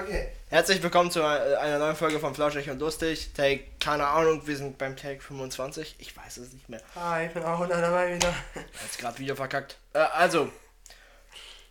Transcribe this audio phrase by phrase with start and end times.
[0.00, 0.28] Okay.
[0.48, 3.32] Herzlich willkommen zu äh, einer neuen Folge von Flauschig und Lustig.
[3.34, 5.96] Take, keine Ahnung, wir sind beim Take 25.
[5.98, 6.80] Ich weiß es nicht mehr.
[6.94, 8.32] Hi, ich bin auch wieder dabei wieder.
[8.82, 9.76] Jetzt gerade wieder verkackt.
[9.94, 10.52] Äh, also,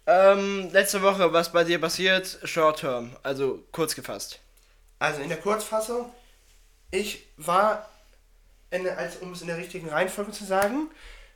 [0.05, 2.39] ähm, letzte Woche, was bei dir passiert?
[2.43, 4.39] Short Term, also kurz gefasst.
[4.99, 6.11] Also in der Kurzfassung,
[6.91, 7.87] ich war,
[8.71, 10.91] in, als, um es in der richtigen Reihenfolge zu sagen,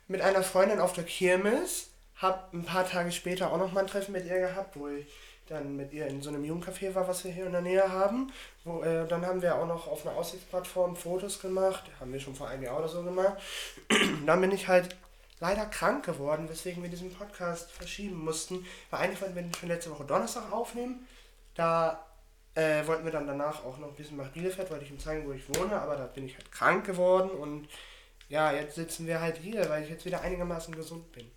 [0.08, 1.86] mit einer Freundin auf der Kirmes,
[2.16, 5.06] hab ein paar Tage später auch noch mal ein Treffen mit ihr gehabt, wo ich
[5.52, 8.32] dann mit ihr in so einem Jugendcafé war, was wir hier in der Nähe haben.
[8.64, 12.34] Wo, äh, dann haben wir auch noch auf einer Aussichtsplattform Fotos gemacht, haben wir schon
[12.34, 13.34] vor einem Jahr oder so gemacht.
[14.26, 14.96] dann bin ich halt
[15.40, 18.64] leider krank geworden, weswegen wir diesen Podcast verschieben mussten.
[18.90, 21.06] Weil eigentlich wollten wir den schon letzte Woche Donnerstag aufnehmen.
[21.54, 22.06] Da
[22.54, 25.26] äh, wollten wir dann danach auch noch ein bisschen nach Bielefeld, wollte ich ihm zeigen,
[25.26, 27.68] wo ich wohne, aber da bin ich halt krank geworden und
[28.28, 31.30] ja, jetzt sitzen wir halt hier, weil ich jetzt wieder einigermaßen gesund bin.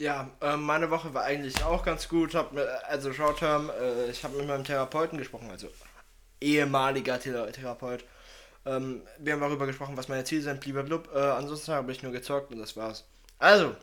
[0.00, 2.34] Ja, ähm, meine Woche war eigentlich auch ganz gut.
[2.34, 5.68] Hab mit, also Short Term, äh, ich habe mit meinem Therapeuten gesprochen, also
[6.40, 8.02] ehemaliger Thera Therapeut.
[8.64, 11.34] Ähm, wir haben darüber gesprochen, was meine Ziele sind, blablabla.
[11.34, 13.04] Äh, ansonsten habe ich nur gezockt und das war's.
[13.38, 13.76] Also,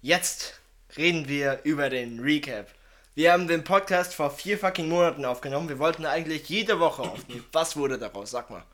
[0.00, 0.58] jetzt
[0.96, 2.68] reden wir über den Recap.
[3.14, 5.68] Wir haben den Podcast vor vier fucking Monaten aufgenommen.
[5.68, 7.44] Wir wollten eigentlich jede Woche aufnehmen.
[7.52, 8.30] Was wurde daraus?
[8.30, 8.64] Sag mal.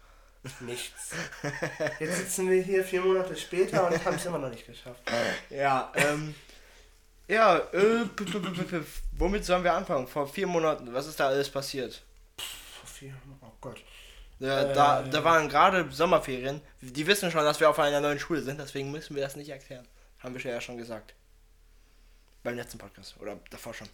[0.60, 1.10] Nichts.
[1.98, 5.02] Jetzt sitzen wir hier vier Monate später und haben es immer noch nicht geschafft.
[5.50, 6.36] Ja, ähm.
[7.33, 8.05] Ja, äh,
[9.12, 10.06] womit sollen wir anfangen?
[10.06, 12.02] Vor vier Monaten, was ist da alles passiert?
[12.36, 13.78] Vor vier, oh Gott.
[14.38, 15.08] Äh, da, Äh.
[15.08, 16.60] da waren gerade Sommerferien.
[16.83, 19.48] Die wissen schon, dass wir auf einer neuen Schule sind, deswegen müssen wir das nicht
[19.48, 19.88] erklären.
[20.19, 21.14] Haben wir ja schon gesagt.
[22.42, 23.14] Beim letzten Podcast.
[23.19, 23.88] Oder davor schon.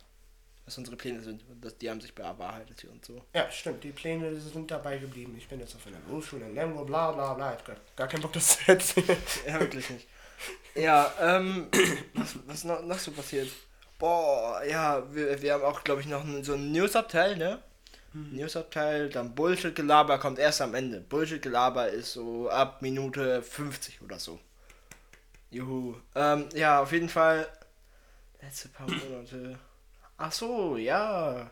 [0.65, 1.43] Was unsere Pläne sind.
[1.49, 3.23] Und das, die haben sich bewahrheitet und so.
[3.35, 5.35] Ja, stimmt, die Pläne sind dabei geblieben.
[5.39, 7.53] Ich bin jetzt auf einer Berufsschule in Lemgo, bla bla bla.
[7.53, 9.17] Ich hab gar, gar keinen Bock, das zu erzählen.
[9.47, 10.09] Ja, wirklich nicht.
[10.75, 11.69] Ja, ähm,
[12.15, 13.51] was, was noch, noch so passiert?
[13.99, 17.61] Boah, ja, wir, wir haben auch, glaube ich, noch so einen News-Abteil, ne?
[18.13, 21.01] News-Abteil, dann Bullshit-Gelaber kommt erst am Ende.
[21.01, 24.41] Bullshit-Gelaber ist so ab Minute 50 oder so.
[25.51, 25.97] Juhu.
[26.15, 27.49] Ähm, ja, auf jeden Fall.
[28.41, 29.59] Letzte paar Monate.
[30.17, 31.51] Ach so, ja.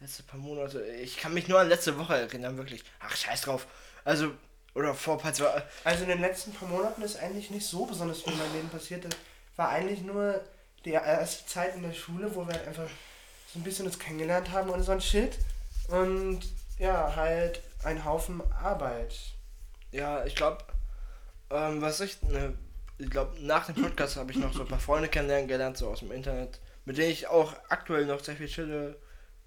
[0.00, 0.84] Letzte paar Monate.
[0.84, 2.82] Ich kann mich nur an letzte Woche erinnern, wirklich.
[3.00, 3.66] Ach, scheiß drauf.
[4.04, 4.32] Also,
[4.74, 5.62] oder vor paar zwei.
[5.84, 8.68] Also in den letzten paar Monaten ist eigentlich nicht so besonders viel in meinem Leben
[8.68, 9.04] passiert.
[9.04, 9.12] Das
[9.56, 10.40] war eigentlich nur
[10.84, 12.88] die erste Zeit in der Schule, wo wir halt einfach
[13.52, 15.38] so ein bisschen uns kennengelernt haben und so ein Shit.
[15.88, 16.40] Und
[16.78, 19.14] ja, halt ein Haufen Arbeit.
[19.90, 20.64] Ja, ich glaube,
[21.50, 22.54] ähm, was ich, ne,
[22.98, 25.88] ich glaube, nach dem Podcast habe ich noch so ein paar Freunde kennenlernen gelernt, so
[25.88, 28.96] aus dem Internet, mit denen ich auch aktuell noch sehr viel chille.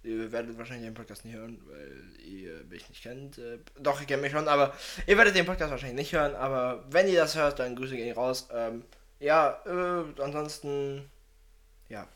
[0.05, 3.39] Ihr werdet wahrscheinlich den Podcast nicht hören, weil ihr mich nicht kennt.
[3.39, 4.73] Äh, doch, ihr kennt mich schon, aber
[5.07, 6.35] ihr werdet den Podcast wahrscheinlich nicht hören.
[6.35, 8.47] Aber wenn ihr das hört, dann Grüße gehen raus.
[8.53, 8.83] Ähm,
[9.19, 11.09] ja, äh, ansonsten,
[11.89, 12.07] ja,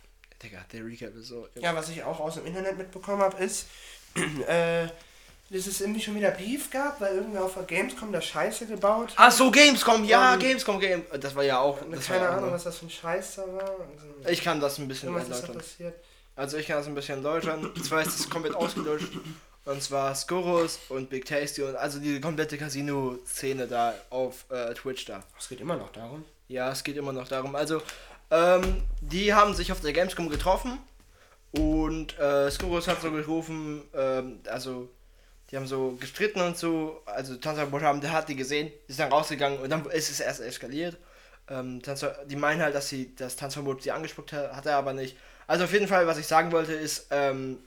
[0.43, 1.47] Digga, der Recap ist so.
[1.55, 3.67] Ja, was ich auch aus dem Internet mitbekommen habe, ist,
[4.47, 4.87] äh,
[5.51, 9.09] dass es irgendwie schon wieder Beef gab, weil irgendwer auf der Gamescom da Scheiße gebaut
[9.09, 9.15] hat.
[9.17, 11.03] Ach so, Gamescom, ja, Ähm, Gamescom, Game.
[11.19, 11.79] Das war ja auch.
[12.05, 13.61] Keine Ahnung, was das für ein Scheiß da war.
[13.63, 15.61] Also, Ich kann das ein bisschen irgendwas ist da erläutern.
[15.61, 15.95] passiert.
[16.35, 17.65] Also ich kann das ein bisschen erläutern.
[17.65, 19.11] Und zwar ist es komplett ausgelöscht.
[19.65, 25.05] Und zwar Skorus und Big Tasty und also die komplette Casino-Szene da auf äh, Twitch
[25.05, 25.23] da.
[25.37, 26.25] Es geht immer noch darum.
[26.47, 27.55] Ja, es geht immer noch darum.
[27.55, 27.81] Also,
[28.31, 30.79] ähm, die haben sich auf der Gamescom getroffen
[31.51, 34.89] und äh, Skorus hat so gerufen, ähm, also
[35.49, 39.11] die haben so gestritten und so, also Tanzverbot haben, der hat die gesehen, ist dann
[39.11, 40.97] rausgegangen und dann ist es erst eskaliert.
[41.47, 44.93] Ähm, Tanzver die meinen halt, dass sie das Tanzverbot sie angespuckt hat, hat er aber
[44.93, 45.17] nicht.
[45.49, 47.57] Also auf jeden Fall, was ich sagen wollte, ist, ähm,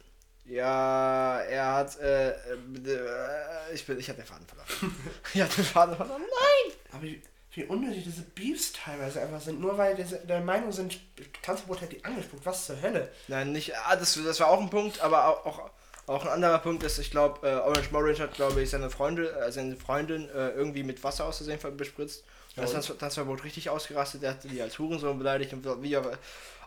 [0.45, 4.69] ja, er hat, äh, äh, ich bin, ich hab den Faden verloren.
[5.35, 6.21] ich hab den Faden verloren.
[6.23, 6.73] Nein!
[6.93, 7.21] Aber wie,
[7.55, 11.01] wie unnötig diese Beefs teilweise einfach sind, nur weil diese, der Meinung sind,
[11.43, 12.47] Tanzverbot hat die angespuckt.
[12.47, 13.11] Was zur Hölle?
[13.29, 13.75] Nein, nicht.
[13.77, 15.71] Ah, das, das war auch ein Punkt, aber auch, auch,
[16.07, 19.29] auch ein anderer Punkt ist, ich glaube, äh, Orange Morange hat, glaube ich, seine Freunde,
[19.33, 22.25] äh, seine Freundin äh, irgendwie mit Wasser aus Versehen ver- bespritzt.
[22.57, 25.97] Ja, Das, das, das Verbot richtig ausgerastet, der hat die als Hurensohn beleidigt und wie
[25.97, 26.19] aber.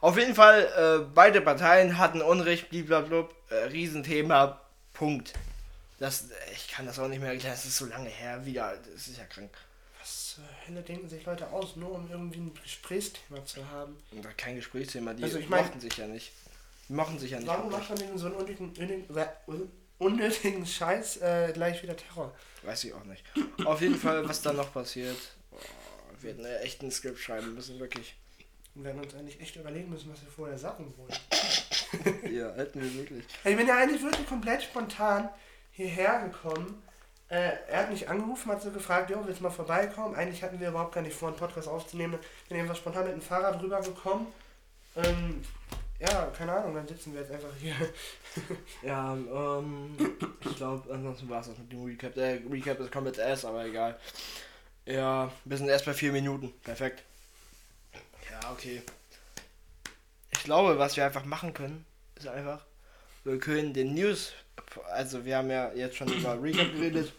[0.01, 0.65] Auf jeden Fall,
[1.05, 4.59] äh, beide Parteien hatten Unrecht, blablabla, äh, Riesenthema,
[4.93, 5.33] Punkt.
[5.99, 9.07] Das, ich kann das auch nicht mehr erklären, das ist so lange her wieder, das
[9.07, 9.51] ist ja krank.
[10.01, 13.95] Was zur Hölle denken sich Leute aus, nur um irgendwie ein Gesprächsthema zu haben?
[14.11, 16.31] Und kein Gesprächsthema, die Also ich mein- mochten sich ja nicht.
[16.89, 17.47] Die mochten sich ja nicht.
[17.47, 22.33] Warum macht man denn so einen unnötigen, unnötigen, unnötigen Scheiß äh, gleich wieder Terror?
[22.63, 23.23] Weiß ich auch nicht.
[23.65, 25.17] Auf jeden Fall, was da noch passiert.
[26.21, 28.15] Wir hätten ja echt ein Skript schreiben müssen, wirklich.
[28.73, 31.13] Wir werden uns eigentlich echt überlegen müssen, was wir vorher sagen wollen.
[32.29, 33.23] Ja, hätten wir wirklich.
[33.45, 35.29] Ich bin ja eigentlich wirklich komplett spontan
[35.71, 36.83] hierher gekommen.
[37.29, 40.13] Äh, er hat mich angerufen, hat so gefragt, jo, willst du mal vorbeikommen?
[40.15, 42.19] Eigentlich hatten wir überhaupt gar nicht vor, einen Podcast aufzunehmen.
[42.49, 44.27] Bin einfach spontan mit dem Fahrrad rübergekommen.
[44.97, 45.41] Ähm,
[45.99, 47.75] ja, keine Ahnung, dann sitzen wir jetzt einfach hier.
[48.83, 49.95] Ja, ähm,
[50.41, 52.13] ich glaube, ansonsten war es das mit dem Recap.
[52.13, 53.97] Der Recap ist komplett ass, aber egal.
[54.85, 56.53] Ja, wir sind erst bei vier Minuten.
[56.63, 57.03] Perfekt.
[58.31, 58.83] Ja, okay.
[60.31, 61.85] Ich glaube, was wir einfach machen können,
[62.15, 62.63] ist einfach,
[63.23, 64.33] wir können den News,
[64.91, 67.11] also wir haben ja jetzt schon über Recap geredet,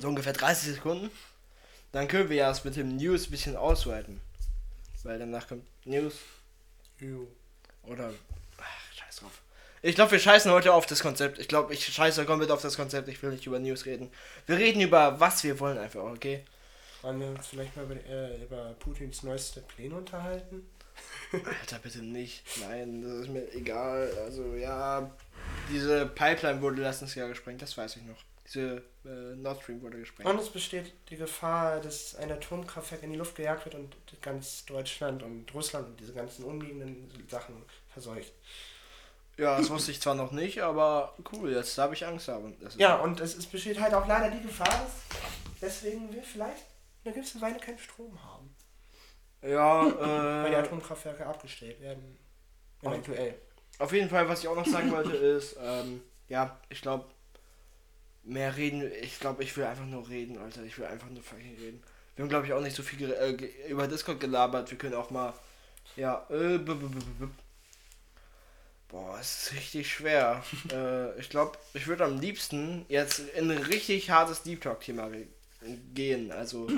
[0.00, 1.10] so ungefähr 30 Sekunden.
[1.92, 4.20] Dann können wir ja das mit dem News ein bisschen ausweiten.
[5.02, 6.14] Weil danach kommt News
[7.82, 8.12] oder.
[8.58, 9.42] Ach, scheiß drauf.
[9.82, 11.38] Ich glaube, wir scheißen heute auf das Konzept.
[11.38, 13.08] Ich glaube, ich scheiße komplett auf das Konzept.
[13.08, 14.10] Ich will nicht über News reden.
[14.46, 16.44] Wir reden über was wir wollen einfach, okay?
[17.02, 20.68] Wollen wir uns vielleicht mal über, äh, über Putins neueste Pläne unterhalten?
[21.32, 22.42] Alter, bitte nicht.
[22.60, 24.12] Nein, das ist mir egal.
[24.24, 25.10] Also, ja,
[25.72, 28.18] diese Pipeline wurde letztens Jahr gesprengt, das weiß ich noch.
[28.46, 30.28] Diese äh, Nord Stream wurde gesprengt.
[30.28, 34.64] Und es besteht die Gefahr, dass ein Atomkraftwerk in die Luft gejagt wird und ganz
[34.66, 37.54] Deutschland und Russland und diese ganzen umliegenden Sachen
[37.92, 38.32] verseucht.
[39.36, 42.28] Ja, das wusste ich zwar noch nicht, aber cool, jetzt habe ich Angst.
[42.28, 44.92] Aber Ja, und es, es besteht halt auch leider die Gefahr, dass
[45.62, 46.64] deswegen wir vielleicht
[47.04, 48.54] eine gewisse Weile keinen Strom haben.
[49.42, 52.18] ja Weil die äh, Atomkraftwerke abgestellt werden.
[52.82, 53.34] Eventuell.
[53.78, 57.04] auf jeden Fall, was ich auch noch sagen wollte, ist, ähm, ja, ich glaube,
[58.22, 61.56] mehr reden, ich glaube, ich will einfach nur reden, Alter, ich will einfach nur fucking
[61.56, 61.82] reden.
[62.16, 63.32] Wir haben, glaube ich, auch nicht so viel äh,
[63.68, 65.34] über Discord gelabert, wir können auch mal,
[65.96, 66.58] ja, äh,
[68.90, 70.42] Boah, es ist richtig schwer.
[70.72, 75.10] äh, ich glaube, ich würde am liebsten jetzt in ein richtig hartes Deep Talk-Thema
[75.94, 76.32] gehen.
[76.32, 76.68] Also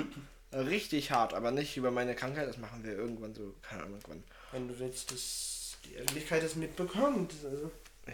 [0.51, 2.47] äh, richtig hart, aber nicht über meine Krankheit.
[2.47, 4.23] Das machen wir irgendwann so, keine Ahnung wann.
[4.51, 7.33] Wenn du willst, dass die Öffentlichkeit es mitbekommt.
[7.43, 7.71] Also,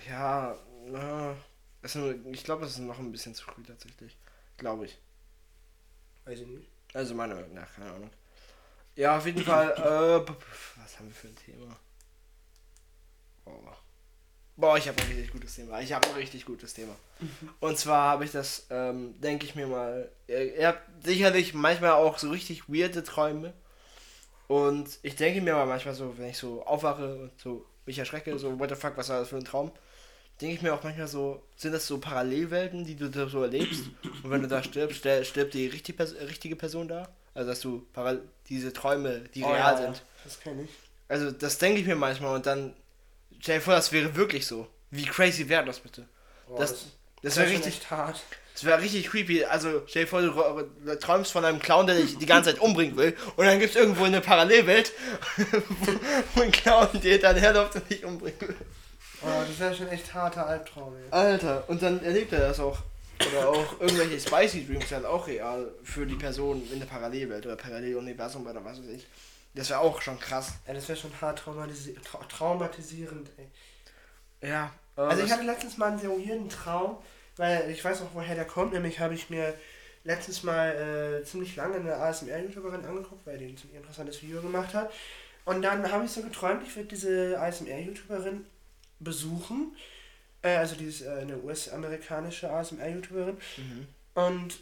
[0.08, 1.36] Ja, äh,
[1.82, 4.16] es ich glaube, es ist noch ein bisschen zu früh tatsächlich.
[4.58, 4.98] Glaube ich.
[6.26, 6.68] weiß ich nicht.
[6.94, 8.10] Also meiner Meinung nach, keine Ahnung.
[8.96, 10.32] Ja, auf jeden Fall, äh,
[10.82, 11.78] was haben wir für ein Thema?
[13.46, 13.78] Boah.
[14.60, 15.80] Boah, ich habe ein richtig gutes Thema.
[15.80, 16.94] Ich habe ein richtig gutes Thema.
[17.62, 21.92] Und zwar habe ich das, ähm, denke ich mir mal, ihr, ihr habt sicherlich manchmal
[21.92, 23.54] auch so richtig weirde Träume.
[24.48, 28.38] Und ich denke mir mal manchmal so, wenn ich so aufwache und so mich erschrecke,
[28.38, 29.72] so, what the fuck, was war das für ein Traum?
[30.42, 33.84] Denke ich mir auch manchmal so, sind das so Parallelwelten, die du da so erlebst?
[34.24, 37.08] Und wenn du da stirbst, stir- stirbt die richtige, Pers richtige Person da?
[37.34, 37.86] Also, dass du
[38.50, 40.02] diese Träume, die Oh, real ja, sind.
[40.24, 40.70] Das kenne ich.
[41.08, 42.74] Also, das denke ich mir manchmal und dann,
[43.40, 44.68] stell dir vor, das wäre wirklich so.
[44.92, 46.08] Wie crazy wäre das bitte?
[46.48, 46.86] Boah, Das-
[47.22, 48.22] Das wär wäre richtig, hart.
[48.54, 49.44] das wäre richtig creepy.
[49.46, 52.96] Also, stell dir vor, du träumst von einem Clown, der dich die ganze Zeit umbringen
[52.98, 53.16] will.
[53.36, 54.94] Und dann gibt es irgendwo eine Parallelwelt,
[56.36, 58.56] wo, ein Clown dir dann herläuft und dich umbringen will.
[59.22, 60.96] Oh, das wäre schon echt harter Albtraum.
[60.96, 61.02] Ey.
[61.12, 62.80] Alter, und dann erlebt er das auch.
[63.34, 67.58] Oder auch irgendwelche Spicy Dreams halt auch real für die Person in der Parallelwelt oder
[67.58, 69.06] Paralleluniversum oder was weiß ich.
[69.54, 70.54] Das wäre auch schon krass.
[70.68, 73.30] Ja, das wäre schon hart traumatisi trau traumatisierend.
[73.38, 74.50] Ey.
[74.50, 74.72] Ja.
[74.96, 76.98] äh, Also ich hatte letztens mal einen sehr weirden Traum,
[77.38, 78.74] weil ich weiß auch, woher der kommt.
[78.74, 79.54] Nämlich habe ich mir
[80.04, 84.74] letztens mal äh, ziemlich lange eine ASMR-YouTuberin angeguckt, weil die ein ziemlich interessantes Video gemacht
[84.74, 84.92] hat.
[85.46, 88.46] Und dann habe ich so geträumt, ich würde diese ASMR-YouTuberin
[89.00, 89.76] besuchen.
[90.42, 93.38] Äh, also die ist äh, eine US-amerikanische ASMR-YouTuberin.
[93.58, 93.88] Mhm.
[94.14, 94.60] Und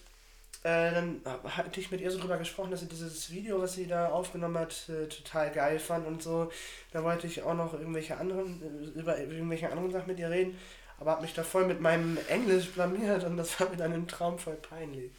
[0.68, 3.88] äh, dann hatte ich mit ihr so drüber gesprochen, dass sie dieses Video, was sie
[3.88, 6.52] da aufgenommen hat, äh, total geil fand und so.
[6.92, 10.58] Da wollte ich auch noch irgendwelche anderen, äh, über irgendwelche anderen Sachen mit ihr reden,
[11.00, 14.10] aber habe mich da voll mit meinem Englisch blamiert und das war mir dann im
[14.10, 15.10] Traum voll peinlich.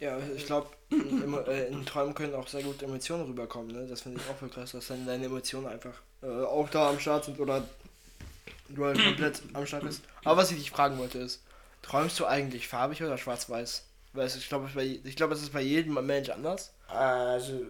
[0.00, 3.70] Ja, ich glaube, in, äh, in Träumen können auch sehr gut Emotionen rüberkommen.
[3.70, 3.86] Ne?
[3.86, 6.98] Das finde ich auch voll krass, dass dann deine Emotionen einfach äh, auch da am
[6.98, 7.62] Start sind oder
[8.70, 10.02] du halt komplett am Start bist.
[10.24, 11.42] Aber was ich dich fragen wollte ist,
[11.82, 13.84] träumst du eigentlich farbig oder schwarz-weiß?
[14.14, 16.72] Weil ich glaube, ich glaube, es ist bei jedem Mensch anders.
[16.88, 17.60] Also,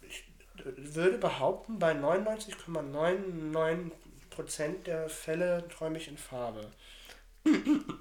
[0.00, 0.24] ich
[0.76, 3.90] würde behaupten, bei 99,99%
[4.86, 6.70] der Fälle träume ich in Farbe.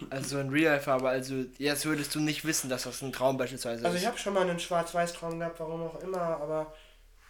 [0.09, 3.97] Also in Real-Farbe, also jetzt würdest du nicht wissen, dass das ein Traum beispielsweise Also
[3.97, 4.03] ist.
[4.03, 6.73] ich habe schon mal einen Schwarz-Weiß-Traum gehabt, warum auch immer, aber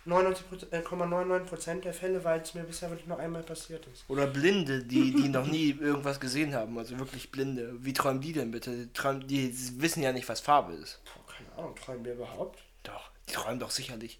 [0.05, 4.03] 99,99% der Fälle, weil es mir bisher wirklich nur einmal passiert ist.
[4.10, 7.74] Oder Blinde, die, die noch nie irgendwas gesehen haben, also wirklich Blinde.
[7.79, 8.72] Wie träumen die denn bitte?
[8.86, 11.00] Die, träumen, die wissen ja nicht, was Farbe ist.
[11.05, 12.60] Boah, keine Ahnung, träumen wir überhaupt?
[12.83, 14.19] Doch, die träumen doch sicherlich.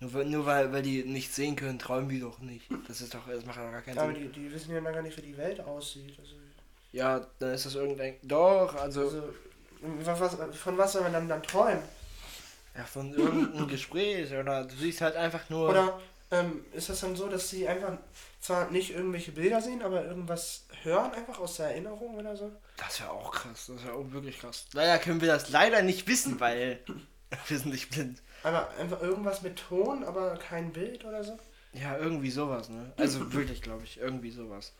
[0.00, 2.66] Nur, weil- nur weil, weil die nichts sehen können, träumen die doch nicht.
[2.86, 4.32] Das ist doch, das macht doch gar keinen Aber Sinn.
[4.32, 6.16] die, die wissen ja gar nicht, wie die Welt aussieht.
[6.18, 6.34] Also,
[6.92, 8.14] Ja, dann ist das irgendein.
[8.22, 9.22] Doch, also, also
[10.04, 11.82] was, von was soll man dann, dann träumen?
[12.78, 15.68] Ja, von irgendeinem Gespräch oder du siehst halt einfach nur.
[15.68, 17.98] Oder ähm, ist das dann so, dass sie einfach
[18.40, 22.52] zwar nicht irgendwelche Bilder sehen, aber irgendwas hören, einfach aus der Erinnerung oder so?
[22.76, 24.66] Das wäre auch krass, das wäre auch wirklich krass.
[24.72, 26.78] Leider können wir das leider nicht wissen, weil
[27.48, 28.22] wir sind nicht blind.
[28.44, 31.36] Aber einfach irgendwas mit Ton, aber kein Bild oder so?
[31.72, 32.92] Ja, irgendwie sowas, ne?
[32.96, 34.72] Also wirklich, glaube ich, irgendwie sowas.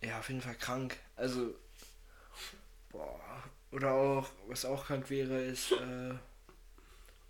[0.00, 0.96] Ja, auf jeden Fall krank.
[1.16, 1.54] Also,
[2.90, 3.20] boah.
[3.72, 6.14] Oder auch, was auch krank wäre, ist, äh,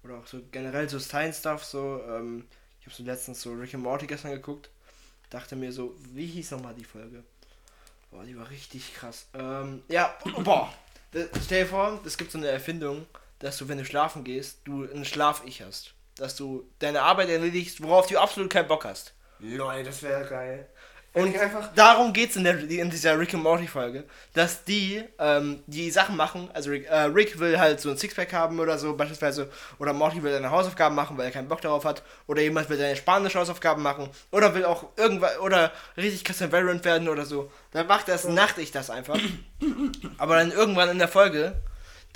[0.05, 2.47] oder auch so generell so Stein-Stuff, so, ähm,
[2.81, 4.71] ich habe so letztens so Rick and Morty gestern geguckt,
[5.31, 7.25] dachte mir so, wie hieß nochmal die Folge?
[8.11, 9.27] Boah, die war richtig krass.
[9.35, 10.73] Ähm, ja, boah.
[11.11, 13.07] Das, stell dir vor, es gibt so eine Erfindung,
[13.39, 15.95] dass du, wenn du schlafen gehst, du einen Schlaf-Ich hast.
[16.17, 19.15] Dass du deine Arbeit erledigst, worauf du absolut keinen Bock hast.
[19.41, 20.69] Lol, das wäre geil.
[21.15, 21.33] Und
[21.77, 24.03] darum geht es in, der- in dieser Rick and Morty Folge,
[24.33, 28.33] dass die ähm, die Sachen machen, also Rick, äh, Rick will halt so ein Sixpack
[28.33, 31.85] haben oder so beispielsweise, oder Morty will seine Hausaufgaben machen, weil er keinen Bock darauf
[31.85, 36.51] hat, oder jemand will seine spanische Hausaufgaben machen, oder will auch irgendwas, oder richtig Christian
[36.51, 37.49] Variant werden oder so.
[37.71, 39.19] Dann macht das, nacht ich das einfach.
[40.19, 41.55] Aber dann irgendwann in der Folge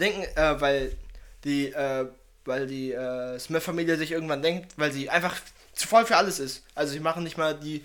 [0.01, 0.97] denken, äh, weil
[1.45, 2.07] die, äh,
[2.45, 5.37] weil die äh, Smith-Familie sich irgendwann denkt, weil sie einfach
[5.73, 6.65] zu voll für alles ist.
[6.75, 7.85] Also sie machen nicht mal die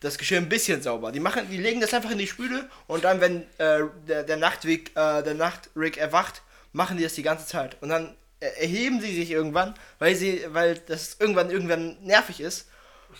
[0.00, 1.12] das Geschirr ein bisschen sauber.
[1.12, 4.36] Die machen, die legen das einfach in die Spüle und dann, wenn äh, der, der
[4.36, 6.42] Nachtweg, äh, der Nachtrick erwacht,
[6.72, 7.76] machen die das die ganze Zeit.
[7.82, 12.68] Und dann erheben sie sich irgendwann, weil sie, weil das irgendwann irgendwann nervig ist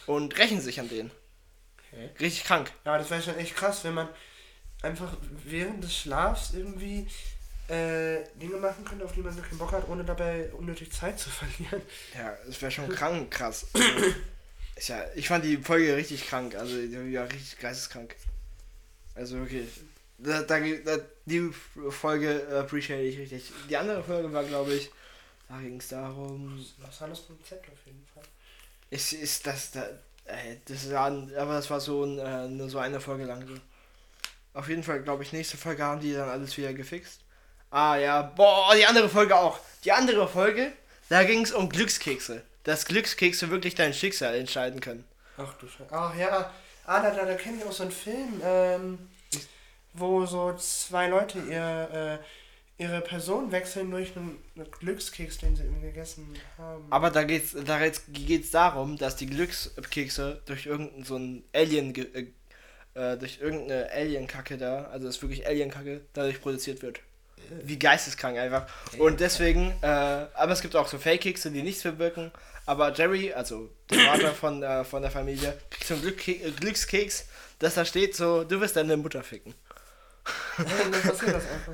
[0.06, 1.10] und rächen sich an denen.
[1.92, 2.10] Okay.
[2.20, 2.72] Richtig krank.
[2.84, 4.08] Ja, das wäre schon echt krass, wenn man
[4.82, 7.06] einfach während des Schlafs irgendwie
[7.68, 11.18] äh, Dinge machen könnte, auf die man so keinen Bock hat, ohne dabei unnötig Zeit
[11.18, 11.82] zu verlieren.
[12.16, 13.66] Ja, das wäre schon krank, krass.
[14.88, 18.16] Ja, ich fand die Folge richtig krank, also die war richtig geisteskrank.
[19.14, 19.68] Also wirklich.
[20.18, 21.50] Da, da, da, die
[21.90, 23.52] Folge appreciate ich richtig.
[23.68, 24.90] Die andere Folge war, glaube ich,
[25.49, 28.22] da ging es darum, Was war das Konzept auf jeden Fall?
[28.90, 29.87] ist, ist das da,
[30.25, 33.54] ey, das war, aber das war so ein, äh, nur so eine Folge lang so.
[34.52, 37.20] Auf jeden Fall, glaube ich, nächste Folge haben die dann alles wieder gefixt.
[37.70, 39.60] Ah ja, boah, die andere Folge auch.
[39.84, 40.72] Die andere Folge,
[41.08, 42.42] da ging es um Glückskekse.
[42.64, 45.05] Dass Glückskekse wirklich dein Schicksal entscheiden können.
[45.37, 45.90] Ach du Scheiße.
[45.90, 46.52] Ach ja,
[46.85, 48.99] ah, da, da, da kenne ich auch so einen Film, ähm,
[49.95, 55.64] wo so zwei Leute ihr, äh, ihre Person wechseln durch einen, einen Glückskeks, den sie
[55.64, 56.87] irgendwie gegessen haben.
[56.90, 62.26] Aber da geht's, da geht's, darum, dass die Glückskekse durch irgendeinen so ein Alien, äh,
[62.95, 67.00] äh, durch irgendeine Alien-Kacke da, also das ist wirklich Alien-Kacke, dadurch produziert wird.
[67.62, 68.67] Wie geisteskrank einfach.
[68.99, 72.31] Und deswegen, äh, aber es gibt auch so Fake-Kekse, die nichts bewirken.
[72.71, 76.53] Aber Jerry, also der Vater von, äh, von der Familie, kriegt so einen Glückke äh,
[76.53, 77.27] Glückskeks,
[77.59, 79.55] dass da steht so, du wirst deine Mutter ficken.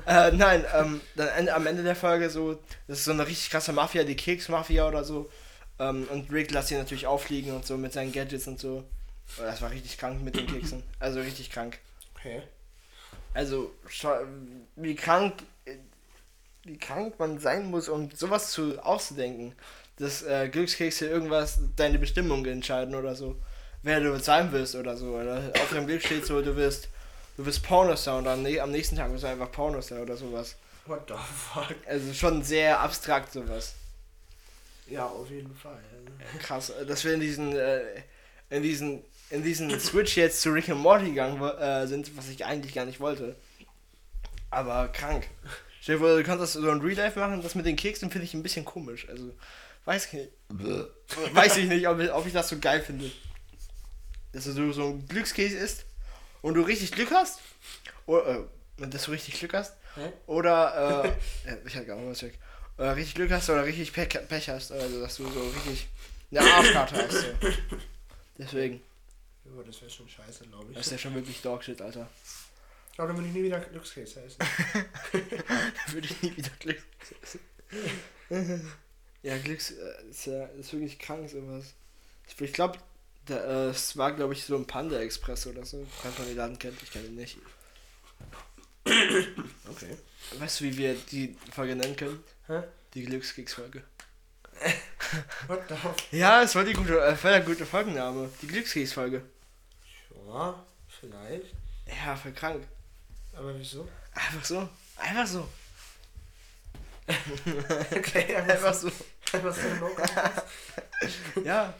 [0.07, 3.73] Äh, nein, ähm, dann am Ende der Folge so, das ist so eine richtig krasse
[3.73, 5.29] Mafia, die Keksmafia oder so.
[5.77, 8.83] Ähm, und Rick lässt ihn natürlich auffliegen und so mit seinen Gadgets und so.
[9.37, 10.81] Oh, das war richtig krank mit den Keksen.
[10.97, 11.77] Also richtig krank.
[12.15, 12.41] Okay.
[13.35, 13.71] Also,
[14.75, 15.75] wie krank, äh,
[16.63, 19.53] wie krank man sein muss, um sowas zu auszudenken.
[19.97, 23.35] Dass äh, Glückskekse irgendwas deine Bestimmung entscheiden oder so.
[23.83, 25.15] Wer du sein willst oder so.
[25.15, 26.89] Oder auf deinem Glück steht so, du wirst,
[27.37, 30.55] du wirst Pornostar und am, am nächsten Tag bist du einfach Pornostar oder sowas.
[30.85, 31.75] What the fuck?
[31.85, 33.75] Also schon sehr abstrakt sowas.
[34.89, 35.79] Ja, auf jeden Fall.
[36.39, 37.81] Krass, äh, dass wir in diesen, äh,
[38.49, 42.45] in diesen, in diesen Switch jetzt zu Rick and Morty gegangen äh, sind, was ich
[42.45, 43.35] eigentlich gar nicht wollte.
[44.49, 45.27] Aber krank.
[45.81, 48.09] Stell dir vor, du kannst das so ein Real Life machen, das mit den Keksen
[48.09, 49.07] finde ich ein bisschen komisch.
[49.09, 49.33] Also,
[49.87, 50.31] weiß ich nicht.
[51.33, 53.09] weiß ich nicht, ob ich, ob ich das so geil finde.
[54.33, 55.85] Dass du so ein Glückskeks isst
[56.41, 57.39] und du richtig Glück hast.
[58.05, 58.45] Oder,
[58.79, 59.75] äh, dass du richtig Glück hast.
[59.95, 60.11] Hä?
[60.27, 61.05] Oder,
[61.45, 62.37] äh, ja, ich hatte gar nicht was weg.
[62.77, 64.71] Oder richtig Glück hast oder richtig Pech, Pech hast.
[64.71, 65.87] Also, dass du so richtig
[66.31, 67.11] eine Arschkarte hast.
[67.11, 67.47] So.
[68.37, 68.81] Deswegen.
[69.45, 70.77] Jo, das wäre schon scheiße, glaube ich.
[70.77, 72.07] Das ist ja schon wirklich Dogshit, Alter.
[72.89, 74.39] Ich glaube, dann würde ich nie wieder Glückskekse essen.
[75.91, 76.81] Würde ich nie wieder Glück
[77.21, 77.39] essen.
[79.27, 81.73] ja, Glücks äh, ist ja ist wirklich krank sowas.
[82.27, 82.79] Ich, ich glaube,
[83.29, 85.85] äh, es war glaube ich so ein Panda Express oder so.
[86.01, 87.37] Falls man den Laden kennt, ich kenne ihn nicht.
[89.69, 89.97] Okay.
[90.39, 92.23] Weißt du, wie wir die Folge nennen können?
[92.47, 92.63] Hä?
[92.93, 93.83] Die Glückskeks-Folge.
[95.47, 95.95] What the fuck?
[96.11, 98.29] Ja, es war die gute, äh, voll der gute Folgenname.
[98.41, 99.21] Die Glückskeks-Folge.
[100.27, 101.53] Ja, vielleicht.
[101.85, 102.65] Ja, voll krank.
[103.33, 103.87] Aber wieso?
[104.13, 104.69] Einfach so.
[104.95, 105.47] Einfach so.
[107.95, 108.89] Okay, Einfach so.
[109.33, 110.01] Einfach so ein Logo.
[111.43, 111.73] Ja.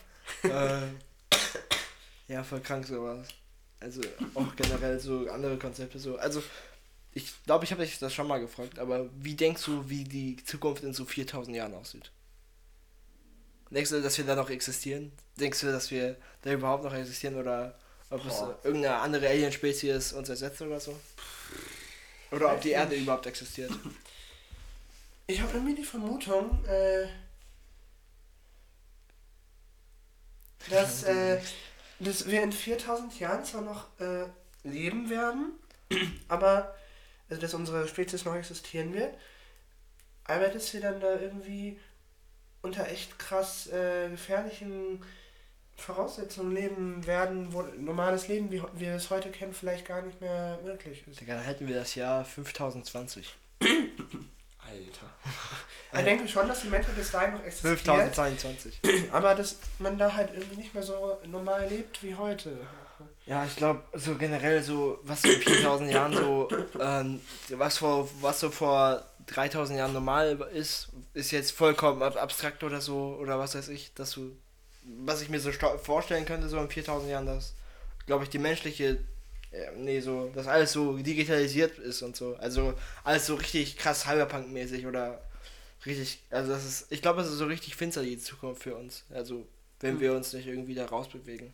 [0.43, 0.81] äh,
[2.27, 3.27] ja, voll krank sowas.
[3.79, 4.01] Also
[4.33, 6.17] auch generell so andere Konzepte so.
[6.17, 6.43] Also
[7.13, 10.37] ich glaube, ich habe dich das schon mal gefragt, aber wie denkst du, wie die
[10.43, 12.11] Zukunft in so 4000 Jahren aussieht?
[13.71, 15.11] Denkst du, dass wir da noch existieren?
[15.39, 17.77] Denkst du, dass wir da überhaupt noch existieren oder
[18.09, 18.57] ob es Boah.
[18.63, 20.97] äh, irgendeine andere Alien-Spezies uns ersetzt oder so?
[22.31, 23.71] Oder ob die Erde überhaupt existiert?
[25.27, 27.07] Ich habe irgendwie die Vermutung, äh.
[30.69, 31.39] Dass, äh,
[31.99, 34.25] dass wir in 4000 Jahren zwar noch äh,
[34.63, 35.53] leben werden,
[36.27, 36.75] aber
[37.29, 39.13] also dass unsere Spezies noch existieren wird,
[40.23, 41.79] aber dass wir dann da irgendwie
[42.61, 45.01] unter echt krass äh, gefährlichen
[45.75, 50.59] Voraussetzungen leben werden, wo normales Leben, wie wir es heute kennen, vielleicht gar nicht mehr
[50.63, 51.21] möglich ist.
[51.27, 53.35] Dann hätten wir das Jahr 5020.
[53.61, 55.09] Alter.
[55.93, 57.79] Ich denke schon, dass die Menschheit bis dahin noch existiert.
[57.79, 58.81] 5022.
[59.11, 62.57] Aber dass man da halt irgendwie nicht mehr so normal lebt wie heute.
[63.25, 66.47] Ja, ich glaube, so generell so, was so in 4000 Jahren so,
[66.79, 72.63] ähm, was, vor, was so vor 3000 Jahren normal ist, ist jetzt vollkommen ab abstrakt
[72.63, 74.35] oder so, oder was weiß ich, dass du,
[75.03, 77.53] was ich mir so vorstellen könnte, so in 4000 Jahren, dass,
[78.05, 78.99] glaube ich, die menschliche,
[79.51, 84.05] äh, nee, so, dass alles so digitalisiert ist und so, also alles so richtig krass
[84.05, 85.19] Cyberpunk-mäßig oder
[85.87, 89.03] richtig, also das ist, ich glaube, es ist so richtig finster die Zukunft für uns,
[89.09, 89.47] also
[89.79, 89.99] wenn hm.
[90.01, 91.53] wir uns nicht irgendwie da rausbewegen.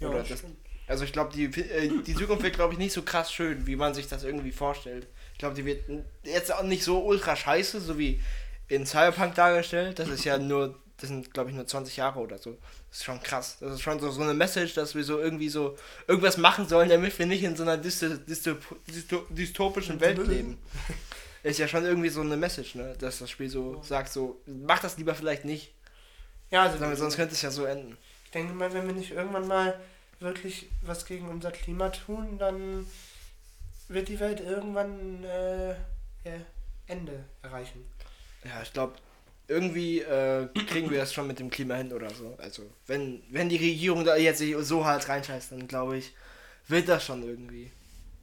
[0.00, 0.44] Ja, oder das,
[0.86, 3.76] also ich glaube, die, äh, die Zukunft wird, glaube ich, nicht so krass schön, wie
[3.76, 5.06] man sich das irgendwie vorstellt.
[5.32, 5.84] Ich glaube, die wird
[6.24, 8.20] jetzt auch nicht so ultra scheiße, so wie
[8.68, 9.98] in Cyberpunk dargestellt.
[9.98, 12.56] Das ist ja nur, das sind, glaube ich, nur 20 Jahre oder so.
[12.88, 13.58] Das ist schon krass.
[13.60, 15.76] Das ist schon so, so eine Message, dass wir so irgendwie so
[16.06, 20.58] irgendwas machen sollen, damit wir nicht in so einer dystop dystop dystop dystopischen Welt leben.
[21.48, 22.94] Ist ja schon irgendwie so eine Message, ne?
[22.98, 25.72] Dass das Spiel so sagt, so, mach das lieber vielleicht nicht.
[26.50, 27.96] Ja, also sonst könnte es ja so enden.
[28.24, 29.80] Ich denke mal, wenn wir nicht irgendwann mal
[30.20, 32.86] wirklich was gegen unser Klima tun, dann
[33.88, 36.36] wird die Welt irgendwann äh, ja,
[36.86, 37.84] Ende erreichen.
[38.44, 38.94] Ja, ich glaube,
[39.46, 42.36] irgendwie äh, kriegen wir das schon mit dem Klima hin oder so.
[42.38, 46.12] Also, wenn, wenn die Regierung da jetzt so hart reinscheißt, dann glaube ich,
[46.66, 47.70] wird das schon irgendwie.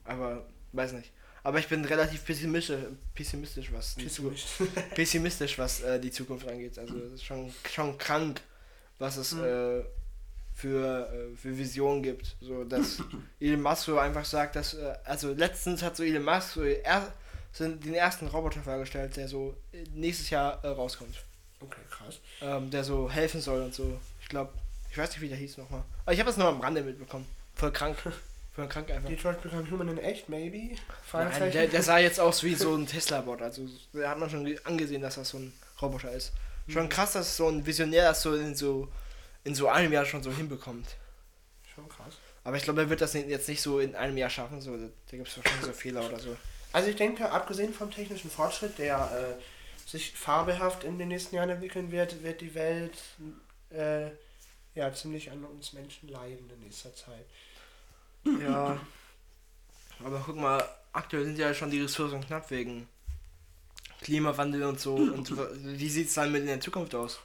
[0.03, 1.12] Aber, weiß nicht.
[1.46, 2.80] Aber ich bin relativ pessimistisch,
[3.14, 4.58] pessimistisch was, pessimistisch.
[4.60, 6.78] Die, pessimistisch, was äh, die Zukunft angeht.
[6.80, 8.42] Also, es ist schon, schon krank,
[8.98, 9.34] was es.
[9.34, 9.44] Mhm.
[9.44, 9.84] Äh,
[10.56, 12.36] für, äh, für Visionen gibt.
[12.42, 13.04] So, dass
[13.40, 17.14] Elon Musk so einfach sagt, dass, äh, also letztens hat so Elon Musk so er,
[17.52, 19.56] sind den ersten Roboter vorgestellt, der so
[19.93, 21.24] nächstes Jahr äh, rauskommt.
[21.60, 22.19] Okay, krass.
[22.41, 24.00] Ähm, der so helfen soll und so.
[24.22, 24.54] Ich glaube,
[24.89, 25.84] ich weiß nicht, wie der hieß nochmal.
[26.06, 27.26] Aber ich habe es nur am Rande mitbekommen.
[27.54, 27.98] Voll krank.
[28.56, 29.10] Voll krank einfach.
[29.10, 30.76] Detroit Become Human in echt, maybe?
[31.12, 33.41] Nein, der, der sah jetzt aus wie so ein Tesla-Bot.
[33.41, 36.32] Also, da hat man schon angesehen, dass das so ein Roboter ist.
[36.68, 36.89] Schon mhm.
[36.89, 38.88] krass, dass so ein Visionär das so in so
[39.46, 40.98] in so einem Jahr schon so hinbekommt.
[41.74, 42.15] Schon krass.
[42.44, 44.60] Aber ich glaube, er wird das jetzt nicht so in einem Jahr schaffen.
[44.60, 46.36] So, da gibt es wahrscheinlich so Fehler oder so.
[46.74, 51.50] Also ich denke, abgesehen vom technischen Fortschritt, der äh, sich fabelhaft in den nächsten Jahren
[51.50, 52.98] entwickeln wird, wird die Welt
[53.70, 54.08] äh,
[54.74, 57.26] ja ziemlich an uns Menschen leiden in nächster Zeit.
[58.42, 58.80] Ja.
[60.04, 62.88] Aber guck mal, aktuell sind ja schon die Ressourcen knapp wegen
[64.02, 64.96] Klimawandel und so.
[64.96, 65.32] Und
[65.80, 67.20] wie sieht es dann mit in der Zukunft aus?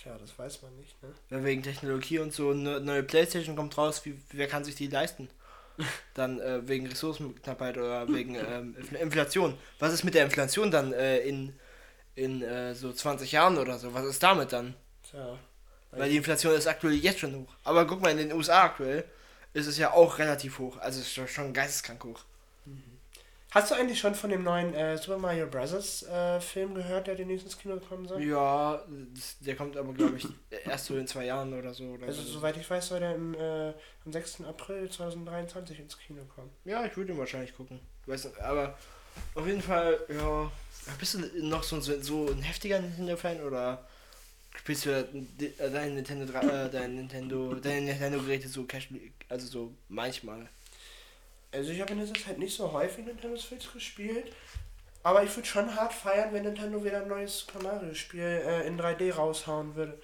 [0.00, 1.10] Tja, das weiß man nicht, ne?
[1.30, 4.88] Ja, wegen Technologie und so, eine neue Playstation kommt raus, wie, wer kann sich die
[4.88, 5.28] leisten?
[6.14, 9.56] dann äh, wegen Ressourcenknappheit oder wegen ähm, Inflation.
[9.78, 11.54] Was ist mit der Inflation dann äh, in,
[12.14, 13.94] in äh, so 20 Jahren oder so?
[13.94, 14.74] Was ist damit dann?
[15.08, 15.38] Tja.
[15.92, 17.54] Weil die Inflation ist aktuell jetzt schon hoch.
[17.64, 19.04] Aber guck mal, in den USA aktuell
[19.52, 20.78] ist es ja auch relativ hoch.
[20.78, 22.24] Also ist schon geisteskrank hoch.
[23.52, 26.04] Hast du eigentlich schon von dem neuen äh, Super Mario Bros.
[26.04, 28.22] Äh, Film gehört, der demnächst ins Kino kommen soll?
[28.22, 28.82] Ja,
[29.40, 30.26] der kommt aber, glaube ich,
[30.64, 31.84] erst so in zwei Jahren oder so.
[31.84, 32.32] Oder also, so.
[32.38, 33.74] soweit ich weiß, soll der im, äh,
[34.06, 34.44] am 6.
[34.44, 36.48] April 2023 ins Kino kommen.
[36.64, 37.78] Ja, ich würde ihn wahrscheinlich gucken.
[38.06, 38.78] Weiß nicht, aber
[39.34, 40.50] auf jeden Fall, ja.
[40.98, 43.86] Bist du noch so, so, so ein heftiger Nintendo-Fan oder
[44.54, 50.48] spielst du äh, dein Nintendo, äh, dein Nintendo, deine Nintendo-Geräte so casual, also so manchmal?
[51.52, 54.32] Also ich habe in letzter Zeit nicht so häufig Nintendo Switch gespielt.
[55.02, 58.66] Aber ich würde schon hart feiern, wenn Nintendo wieder ein neues Super Mario Spiel äh,
[58.66, 59.98] in 3D raushauen würde.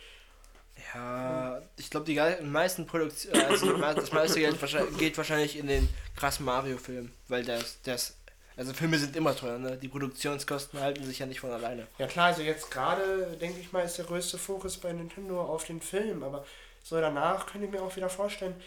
[0.94, 4.58] Ja, ich glaube, die meisten Produktionen, also das meiste Geld
[4.98, 8.16] geht wahrscheinlich in den krassen Mario-Film, weil das, das,
[8.59, 9.77] also Filme sind immer teuer, ne?
[9.77, 11.87] Die Produktionskosten halten sich ja nicht von alleine.
[11.99, 15.64] Ja klar, also jetzt gerade, denke ich mal, ist der größte Fokus bei Nintendo auf
[15.64, 16.44] den Film, aber
[16.83, 18.61] so danach könnte ich mir auch wieder vorstellen,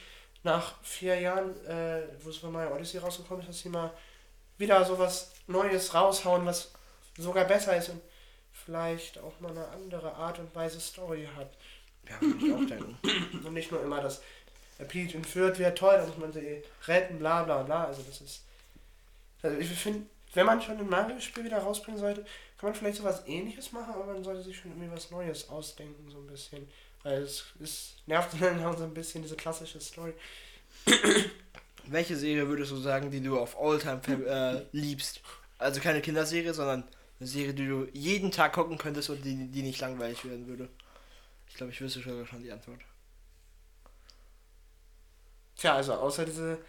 [0.43, 3.91] nach vier Jahren, äh, wo Super Mario Odyssey rausgekommen ist, dass sie mal
[4.57, 6.71] wieder sowas Neues raushauen, was
[7.17, 8.01] sogar besser ist und
[8.53, 11.51] vielleicht auch mal eine andere Art und Weise Story hat.
[12.09, 12.97] Ja, würde ich auch denken.
[13.45, 14.21] Und nicht nur immer, dass
[14.87, 17.85] Peach entführt wird, toll, da muss man sie retten, bla bla bla.
[17.85, 18.43] Also das ist.
[19.43, 22.23] Also ich finde, wenn man schon ein Mario-Spiel wieder rausbringen sollte,
[22.57, 26.09] kann man vielleicht sowas ähnliches machen, aber man sollte sich schon irgendwie was Neues ausdenken,
[26.09, 26.67] so ein bisschen.
[27.03, 30.13] Weil es, es nervt dann auch so ein bisschen diese klassische Story.
[31.85, 35.21] Welche Serie würdest du sagen, die du auf Alltime äh, liebst?
[35.57, 36.83] Also keine Kinderserie, sondern
[37.19, 40.69] eine Serie, die du jeden Tag gucken könntest und die, die nicht langweilig werden würde.
[41.49, 42.79] Ich glaube, ich wüsste schon die Antwort.
[45.55, 46.59] Tja, also außer diese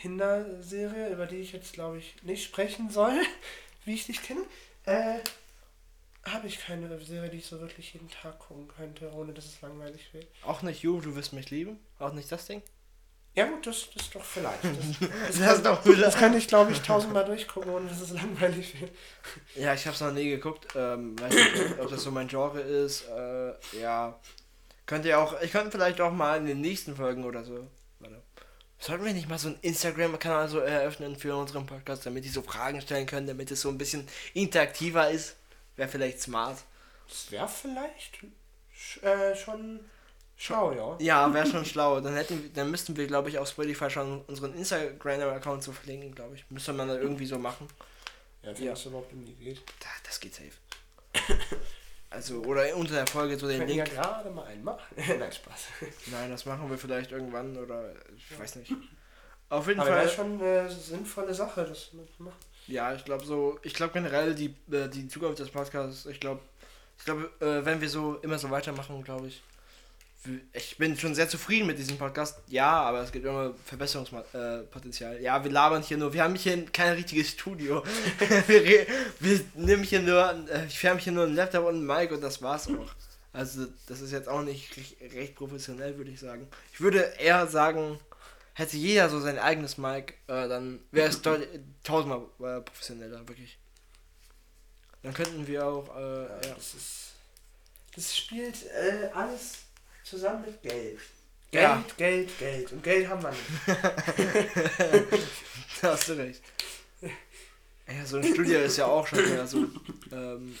[0.00, 3.18] Kinderserie, über die ich jetzt glaube ich nicht sprechen soll,
[3.84, 4.42] wie ich dich kenne,
[4.84, 5.18] äh,
[6.24, 9.60] habe ich keine Serie, die ich so wirklich jeden Tag gucken könnte, ohne dass es
[9.60, 10.26] langweilig wird.
[10.44, 11.78] Auch nicht You, du wirst mich lieben?
[11.98, 12.62] Auch nicht das Ding?
[13.34, 14.64] Ja gut, das, das doch vielleicht.
[14.64, 18.00] Das, das, Das kann, ist doch das kann ich glaube ich tausendmal durchgucken, ohne dass
[18.00, 18.90] es langweilig wird.
[19.54, 20.68] Ja, ich hab's noch nie geguckt.
[20.74, 23.06] Ähm, weiß nicht, ob das so mein Genre ist.
[23.08, 24.18] Äh, ja.
[24.86, 25.40] Könnt ihr auch.
[25.42, 27.66] Ich könnte vielleicht auch mal in den nächsten Folgen oder so.
[28.86, 32.40] Sollten wir nicht mal so einen Instagram-Kanal so eröffnen für unseren Podcast, damit die so
[32.40, 35.34] Fragen stellen können, damit es so ein bisschen interaktiver ist?
[35.74, 36.58] Wäre vielleicht smart.
[37.08, 38.20] Das wäre vielleicht
[39.02, 39.80] äh, schon
[40.36, 40.96] schau, ja.
[41.00, 42.00] Ja, wäre schon schlau.
[42.00, 46.36] Dann hätten, dann müssten wir, glaube ich, auf Spotify schon unseren Instagram-Account so verlinken, glaube
[46.36, 46.44] ich.
[46.48, 47.66] Müsste man dann irgendwie so machen.
[48.44, 48.70] Ja, wenn Ja.
[48.70, 49.62] das überhaupt irgendwie geht.
[49.80, 50.52] Da, das geht safe.
[52.10, 53.90] Also, oder unter der Folge so den Wenn wir Link.
[53.90, 54.80] gerade mal einen machen.
[54.96, 55.66] Nein, Spaß.
[56.06, 58.72] Nein, das machen wir vielleicht irgendwann oder ich weiß nicht.
[59.48, 60.02] Auf jeden Aber Fall.
[60.02, 62.36] das ist schon eine sinnvolle Sache, das zu machen.
[62.68, 66.40] Ja, ich glaube so, ich glaube generell die, äh, die Zukunft des Podcasts, ich glaube,
[66.98, 69.42] ich glaube, äh, wenn wir so immer so weitermachen, glaube ich.
[70.52, 72.38] Ich bin schon sehr zufrieden mit diesem Podcast.
[72.48, 75.16] Ja, aber es gibt immer Verbesserungspotenzial.
[75.16, 76.12] Äh, ja, wir labern hier nur.
[76.12, 77.82] Wir haben hier kein richtiges Studio.
[78.46, 78.86] wir,
[79.20, 82.20] wir nehmen hier nur, äh, wir haben hier nur einen Laptop und einen Mic und
[82.22, 82.90] das war's auch.
[83.32, 86.48] Also, das ist jetzt auch nicht recht, recht professionell, würde ich sagen.
[86.72, 87.98] Ich würde eher sagen,
[88.54, 93.58] hätte jeder so sein eigenes Mic, äh, dann wäre es tausendmal äh, professioneller, wirklich.
[95.02, 96.54] Dann könnten wir auch, äh, ja.
[96.54, 97.12] Das ist.
[97.94, 99.65] Das spielt äh, alles
[100.06, 100.98] zusammen mit Geld.
[101.50, 101.84] Geld, Ja.
[101.96, 102.72] Geld, Geld.
[102.72, 103.42] Und Geld haben wir nicht.
[105.82, 106.42] Da hast du recht.
[107.86, 109.66] Ja, so ein Studio ist ja auch schon wieder so.
[110.10, 110.56] Ähm,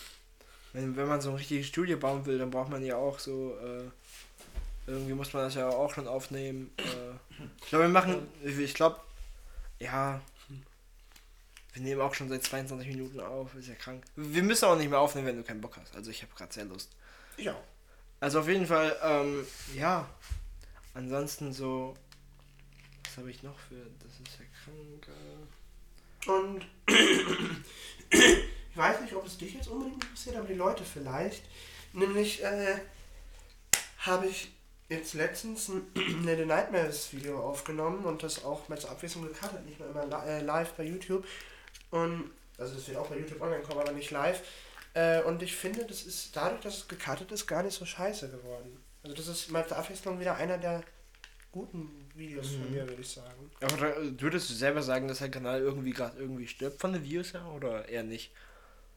[0.74, 3.56] wenn, wenn man so ein richtiges Studio bauen will, dann braucht man ja auch so.
[3.58, 3.90] Äh,
[4.86, 6.70] irgendwie muss man das ja auch schon aufnehmen.
[6.78, 8.28] Äh, ich glaube, wir machen.
[8.44, 9.00] Ich glaube,
[9.78, 10.20] ja.
[11.72, 13.54] Wir nehmen auch schon seit 22 Minuten auf.
[13.54, 14.04] Ist ja krank.
[14.16, 15.96] Wir müssen auch nicht mehr aufnehmen, wenn du keinen Bock hast.
[15.96, 16.90] Also, ich habe gerade sehr Lust.
[17.38, 17.56] Ja.
[18.26, 20.04] Also, auf jeden Fall, ähm, ja.
[20.94, 21.94] Ansonsten so.
[23.04, 23.76] Was habe ich noch für.
[24.00, 25.06] Das ist ja krank.
[26.26, 26.66] Äh, Und
[28.10, 31.44] ich weiß nicht, ob es dich jetzt unbedingt interessiert, aber die Leute vielleicht.
[31.92, 32.78] Nämlich äh,
[33.98, 34.50] habe ich
[34.88, 39.78] jetzt letztens ein The Nightmares Video aufgenommen und das auch mal zur Abwechslung gecuttet, nicht
[39.78, 41.24] mehr immer äh, live bei YouTube.
[41.92, 44.42] Und also es wird auch bei YouTube online kommen, aber nicht live.
[44.96, 48.30] Äh, und ich finde, das ist dadurch, dass es gecuttet ist, gar nicht so scheiße
[48.30, 48.82] geworden.
[49.02, 50.82] Also das ist mal zur Abwechslung wieder einer der
[51.52, 53.50] guten Videos von mir, würde ich sagen.
[53.60, 57.04] Aber da, würdest du selber sagen, dass dein Kanal irgendwie gerade irgendwie stirbt von den
[57.04, 58.32] Views her oder eher nicht?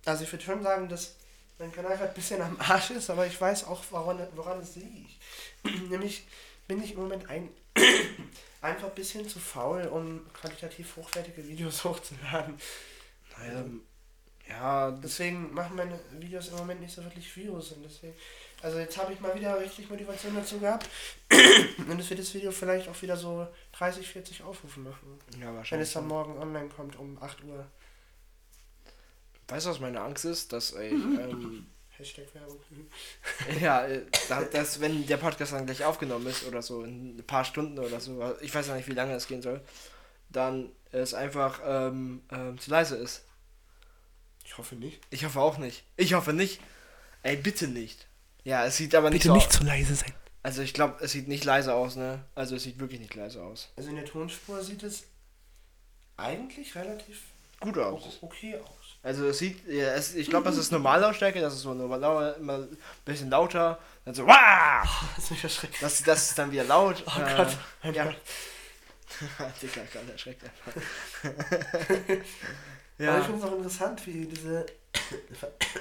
[0.05, 1.17] Also ich würde schon sagen, dass
[1.57, 4.77] mein Kanal gerade ein bisschen am Arsch ist, aber ich weiß auch, woran, woran es
[4.77, 5.19] liegt.
[5.89, 6.25] Nämlich
[6.65, 7.49] bin ich im Moment ein,
[8.61, 12.57] einfach ein bisschen zu faul, um qualitativ hochwertige Videos hochzuladen.
[13.37, 13.65] Naja,
[14.49, 17.71] ja, Deswegen machen meine Videos im Moment nicht so wirklich Views.
[17.73, 18.13] Und deswegen,
[18.61, 20.89] also jetzt habe ich mal wieder richtig Motivation dazu gehabt.
[21.77, 25.19] Und es wird das Video vielleicht auch wieder so 30, 40 Aufrufe machen.
[25.39, 25.87] ja Wenn wahrscheinlich.
[25.87, 27.65] es dann morgen online kommt um 8 Uhr.
[29.47, 30.51] Weißt du, was meine Angst ist?
[30.53, 32.59] Dass ich, ähm, Hashtag Werbung.
[33.61, 37.23] ja, äh, da- dass wenn der Podcast dann gleich aufgenommen ist oder so, in ein
[37.25, 39.61] paar Stunden oder so, ich weiß ja nicht, wie lange es gehen soll,
[40.29, 43.25] dann es einfach ähm, ähm, zu leise ist.
[44.49, 44.99] Ich hoffe nicht.
[45.11, 45.83] Ich hoffe auch nicht.
[45.95, 46.59] Ich hoffe nicht.
[47.21, 48.07] Ey, bitte nicht.
[48.43, 50.11] Ja, es sieht aber nicht so zu leise sein.
[50.41, 52.25] Also ich glaube, es sieht nicht leise aus, ne?
[52.33, 53.69] Also es sieht wirklich nicht leise aus.
[53.75, 55.03] Also in der Tonspur sieht es
[56.17, 57.21] eigentlich relativ
[57.59, 58.17] Gut aus.
[58.21, 58.97] okay aus.
[59.03, 62.55] Also es sieht, ja, es, ich glaube, das ist Normallautstärke, das ist so normal, immer
[62.55, 64.81] ein bisschen lauter, dann so, Wah!
[65.15, 65.75] Das ist mich erschreckt.
[65.79, 67.03] das, das ist dann wieder laut.
[67.05, 68.05] Oh äh, Gott, mein ja.
[68.05, 68.15] Gott.
[69.61, 70.81] Dicker, gerade erschreckt einfach.
[72.99, 74.65] Aber ich ja, finde es auch interessant, wie diese,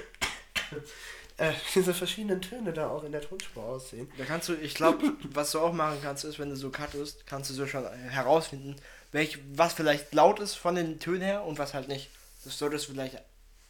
[1.37, 4.11] äh, diese verschiedenen Töne da auch in der Tonspur aussehen.
[4.17, 7.25] da kannst du, ich glaube, was du auch machen kannst, ist, wenn du so cuttest,
[7.25, 8.75] kannst du so schon herausfinden,
[9.11, 12.09] welch, was vielleicht laut ist von den Tönen her und was halt nicht.
[12.43, 13.17] Das solltest du vielleicht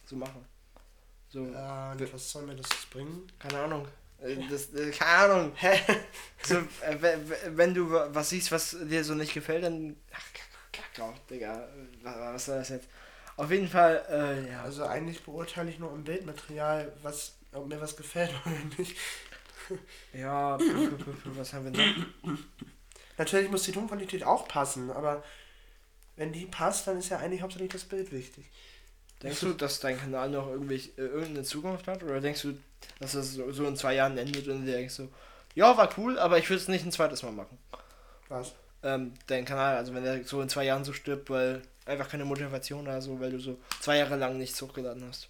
[0.06, 0.44] so machen.
[1.32, 1.54] So, und
[2.12, 3.30] was soll mir das bringen?
[3.38, 3.86] keine Ahnung.
[4.20, 5.52] Äh, Das, äh, keine Ahnung.
[5.56, 5.80] Hä?
[6.42, 9.96] So, äh, we- we- wenn du wa- was siehst, was dir so nicht gefällt, dann.
[10.12, 10.24] Ach,
[10.72, 11.68] kack drauf, Digga.
[12.02, 12.88] Was, was soll das jetzt?
[13.40, 14.62] Auf jeden Fall, äh, ja.
[14.62, 18.96] Also eigentlich beurteile ich nur im Bildmaterial, was, ob mir was gefällt oder nicht.
[20.12, 20.58] Ja,
[21.24, 22.38] was haben wir noch?
[23.16, 25.24] Natürlich muss die Tonqualität auch passen, aber
[26.16, 28.44] wenn die passt, dann ist ja eigentlich hauptsächlich das Bild wichtig.
[29.22, 32.02] Denkst du, dass dein Kanal noch irgendwie äh, irgendeine Zukunft hat?
[32.02, 32.58] Oder denkst du,
[32.98, 35.08] dass so, so in zwei Jahren endet und du denkst so,
[35.54, 37.56] ja, war cool, aber ich würde es nicht ein zweites Mal machen?
[38.28, 38.52] Was?
[38.82, 42.24] ähm, dein Kanal, also wenn er so in zwei Jahren so stirbt, weil einfach keine
[42.24, 45.28] Motivation oder so, weil du so zwei Jahre lang nichts hochgeladen hast?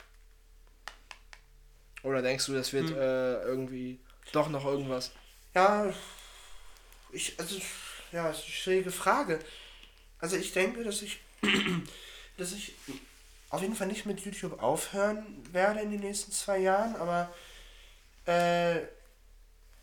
[2.03, 2.97] Oder denkst du, das wird Hm.
[2.97, 3.99] äh, irgendwie
[4.33, 5.13] doch noch irgendwas?
[5.55, 5.93] Ja,
[7.13, 7.57] ich, also,
[8.13, 9.39] ja, ist eine schwierige Frage.
[10.19, 11.21] Also ich denke, dass ich,
[12.37, 12.75] dass ich
[13.51, 17.33] auf jeden Fall nicht mit YouTube aufhören werde in den nächsten zwei Jahren, aber
[18.27, 18.81] äh,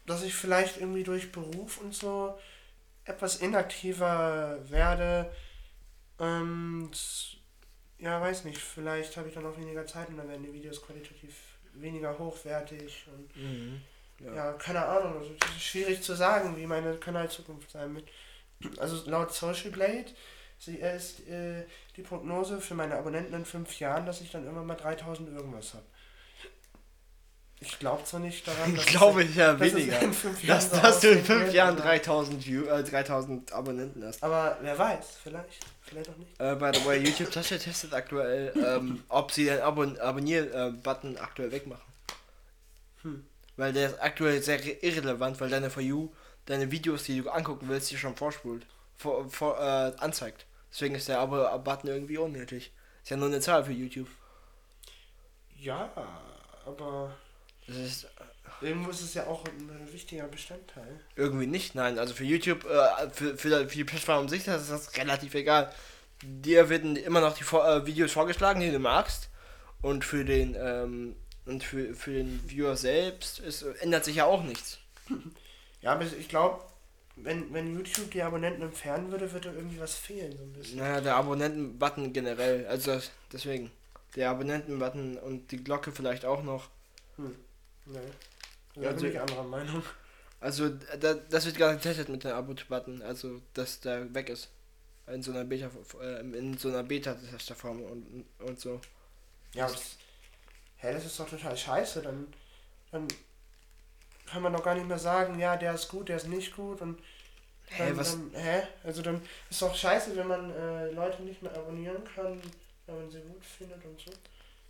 [0.06, 2.38] dass ich vielleicht irgendwie durch Beruf und so
[3.04, 5.30] etwas inaktiver werde
[6.18, 6.92] und
[8.00, 10.82] ja, weiß nicht, vielleicht habe ich dann auch weniger Zeit und dann werden die Videos
[10.82, 11.34] qualitativ
[11.74, 13.30] weniger hochwertig und
[14.26, 14.34] Ja.
[14.34, 15.18] ja, keine Ahnung.
[15.18, 18.10] Also das ist schwierig zu sagen, wie meine Kanalzukunft sein wird.
[18.80, 20.08] Also laut Social Blade
[20.60, 24.68] sie ist äh, die Prognose für meine Abonnenten in fünf Jahren, dass ich dann irgendwann
[24.68, 25.86] mal 3000 irgendwas habe.
[27.60, 30.00] Ich glaube zwar nicht daran, dass Glaube ich ja dass weniger.
[30.02, 33.52] in fünf Jahren Dass, so dass du in fünf Jahren aber- 3000, View, äh, 3000
[33.52, 34.22] Abonnenten hast.
[34.24, 35.66] Aber wer weiß, vielleicht.
[35.82, 36.40] Vielleicht auch nicht.
[36.40, 41.52] Äh, by the way, YouTube Tasche testet aktuell, ähm, ob sie den Abon Abonnier-Button aktuell
[41.52, 41.86] wegmachen.
[43.04, 43.26] Hm.
[43.56, 46.12] Weil der ist aktuell sehr irrelevant, weil deine For You,
[46.46, 48.66] deine Videos, die du angucken willst, die schon vorspult,
[48.98, 50.46] vor, vor, äh, anzeigt.
[50.72, 52.72] Deswegen ist der Abo-Button irgendwie unnötig.
[53.02, 54.10] Ist ja nur eine Zahl für YouTube.
[55.58, 55.90] Ja,
[56.66, 57.16] aber
[57.76, 58.08] ist
[58.62, 61.00] irgendwo ist es ja auch ein wichtiger Bestandteil.
[61.16, 62.00] irgendwie nicht, nein.
[62.00, 65.34] Also für YouTube, äh, für, für, für die Plattform an sich, das ist das relativ
[65.36, 65.72] egal.
[66.24, 69.30] Dir werden immer noch die äh, Videos vorgeschlagen, die du magst.
[69.82, 74.44] Und für den, ähm, und für, für den Viewer selbst ist, ändert sich ja auch
[74.44, 74.80] nichts.
[75.84, 76.60] Ja, aber ich glaube,
[77.16, 80.80] wenn, wenn YouTube die Abonnenten entfernen würde, würde irgendwie was fehlen, so ein bisschen.
[80.80, 82.66] Naja, der Abonnenten-Button generell.
[82.66, 83.72] Also das, deswegen.
[84.16, 86.70] Der Abonnenten-Button und die Glocke vielleicht auch noch.
[87.88, 88.00] Nee.
[88.76, 89.84] Da bin also- ich anderer Meinung.
[90.40, 94.50] Also da, das wird gerade getestet mit dem Abo-Button, also dass der weg ist.
[95.08, 98.80] In so einer Beta, äh, in so einer Beta-Testerform und, und so.
[99.56, 99.98] Ja, aber das,
[100.78, 102.04] hä, das ist doch total scheiße.
[102.04, 102.28] Dann,
[102.92, 103.08] dann
[104.28, 106.82] kann man doch gar nicht mehr sagen, ja, der ist gut, der ist nicht gut
[106.82, 107.00] und
[107.70, 108.12] Hä, dann, was?
[108.12, 108.64] dann, hä?
[108.84, 112.40] Also dann ist doch scheiße, wenn man äh, Leute nicht mehr abonnieren kann,
[112.86, 114.12] wenn man sie gut findet und so.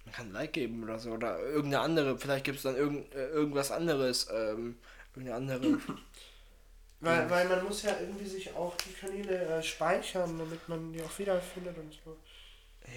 [0.07, 1.11] Man kann ein Like geben oder so.
[1.11, 4.27] Oder irgendeine andere, vielleicht gibt es dann irgend, äh, irgendwas anderes.
[4.33, 4.77] Ähm,
[5.15, 5.79] irgendeine andere.
[6.99, 7.29] Weil, Ja.
[7.29, 11.19] weil man muss ja irgendwie sich auch die Kanäle äh, speichern, damit man die auch
[11.19, 12.17] wiederfindet und so.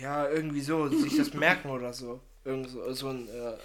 [0.00, 2.20] ja, irgendwie so, sich das merken oder so.
[2.44, 3.58] Irgend so, so ein, äh,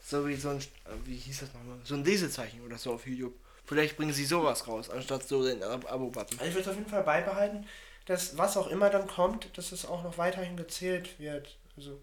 [0.00, 0.62] so wie so ein, äh,
[1.06, 1.78] wie hieß das nochmal?
[1.84, 3.34] So ein Lesezeichen oder so auf YouTube.
[3.66, 6.38] Vielleicht bringen sie sowas raus, anstatt so den Ab Abo-Button.
[6.38, 7.66] Also ich würde auf jeden Fall beibehalten,
[8.06, 11.56] dass was auch immer dann kommt, dass es auch noch weiterhin gezählt wird.
[11.76, 11.98] Also,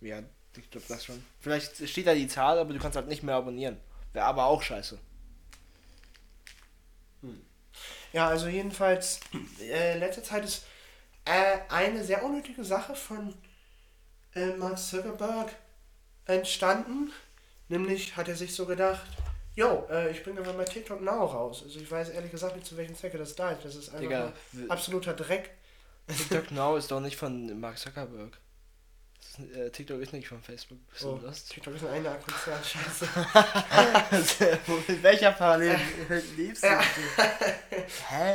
[0.00, 0.22] Ja,
[0.56, 1.22] ich glaube das schon.
[1.40, 3.78] Vielleicht steht da die Zahl, aber du kannst halt nicht mehr abonnieren.
[4.12, 4.98] Wäre aber auch scheiße.
[8.12, 9.20] ja, also jedenfalls,
[9.60, 10.64] äh, letzte Zeit ist
[11.24, 13.34] äh, eine sehr unnötige Sache von
[14.34, 15.54] äh, Mark Zuckerberg
[16.26, 17.12] entstanden.
[17.68, 19.06] Nämlich hat er sich so gedacht,
[19.54, 21.62] yo, äh, ich bringe einfach mal TikTok Now raus.
[21.64, 23.64] Also ich weiß ehrlich gesagt nicht, zu welchem Zwecke das da ist.
[23.64, 24.32] Das ist einfach Digga,
[24.68, 25.50] absoluter Dreck.
[26.08, 28.36] TikTok Now ist doch nicht von Mark Zuckerberg.
[29.54, 30.78] Äh, TikTok ist nicht von Facebook.
[30.90, 31.44] Bist Oh, du das?
[31.46, 33.06] TikTok ist ein Konzern, scheiße.
[34.88, 35.78] Mit welcher Parallel
[36.36, 36.80] liebst Ja.
[38.08, 38.34] Hä?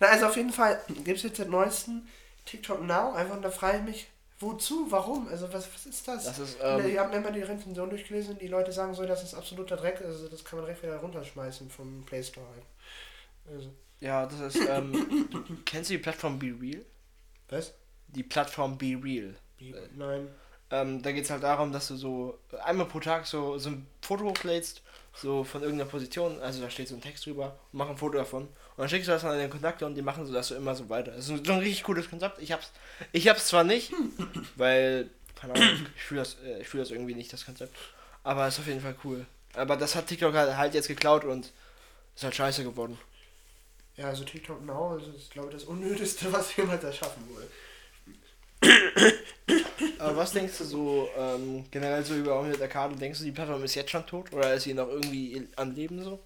[0.00, 2.08] Na, also auf jeden Fall gibt es jetzt den neuesten
[2.44, 4.06] TikTok Now, einfach und da frage ich mich,
[4.40, 5.28] wozu, warum?
[5.28, 6.24] Also was, was ist das?
[6.24, 8.94] Das ist, äh, ähm, ich habe mir mal die Rezension durchgelesen und die Leute sagen
[8.94, 12.46] so, das ist absoluter Dreck, also das kann man direkt wieder runterschmeißen vom Play Store
[12.46, 12.64] halt.
[13.56, 16.84] Also, ja, das ist, ähm, du, kennst du die Plattform Be Real?
[17.48, 17.72] was?
[18.08, 19.34] Die Plattform Be Real.
[19.58, 19.74] Wie?
[19.96, 20.28] Nein.
[20.70, 23.86] Ähm, da geht es halt darum, dass du so einmal pro Tag so, so ein
[24.00, 24.82] Foto hochlädst,
[25.14, 28.18] so von irgendeiner Position, also da steht so ein Text drüber, und mach ein Foto
[28.18, 28.42] davon.
[28.42, 30.74] Und dann schickst du das an deine Kontakte und die machen so das so immer
[30.74, 31.12] so weiter.
[31.12, 32.40] Das ist so ein, richtig cooles Konzept.
[32.40, 32.72] Ich hab's,
[33.12, 33.92] ich hab's zwar nicht,
[34.56, 37.76] weil, keine Ahnung, ich fühle das, äh, ich fühl das irgendwie nicht, das Konzept.
[38.24, 39.26] Aber ist auf jeden Fall cool.
[39.54, 41.52] Aber das hat TikTok halt, halt jetzt geklaut und
[42.16, 42.98] ist halt scheiße geworden.
[43.96, 47.48] Ja, also TikTok Now also ist, glaube ich, das Unnötigste, was jemals erschaffen wurde.
[49.98, 52.96] Aber was denkst du so ähm, generell so über Omniet Arcade?
[52.96, 56.02] Denkst du, die Plattform ist jetzt schon tot oder ist sie noch irgendwie am Leben
[56.02, 56.20] so?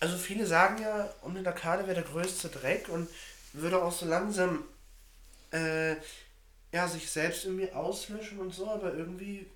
[0.00, 3.08] Also viele sagen ja, den Arcade wäre der größte Dreck und
[3.52, 4.64] würde auch so langsam
[5.52, 5.94] äh,
[6.72, 9.46] ja, sich selbst irgendwie auslöschen und so, aber irgendwie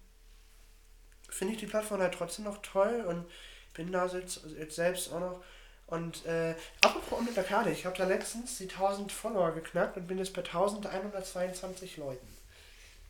[1.29, 3.25] finde ich die Plattform halt trotzdem noch toll und
[3.75, 5.45] bin da jetzt, jetzt selbst auch noch.
[5.87, 10.09] Und äh, apropos um den Arcade, ich habe da letztens die 1000 Follower geknackt und
[10.09, 12.27] bin jetzt bei 1122 Leuten.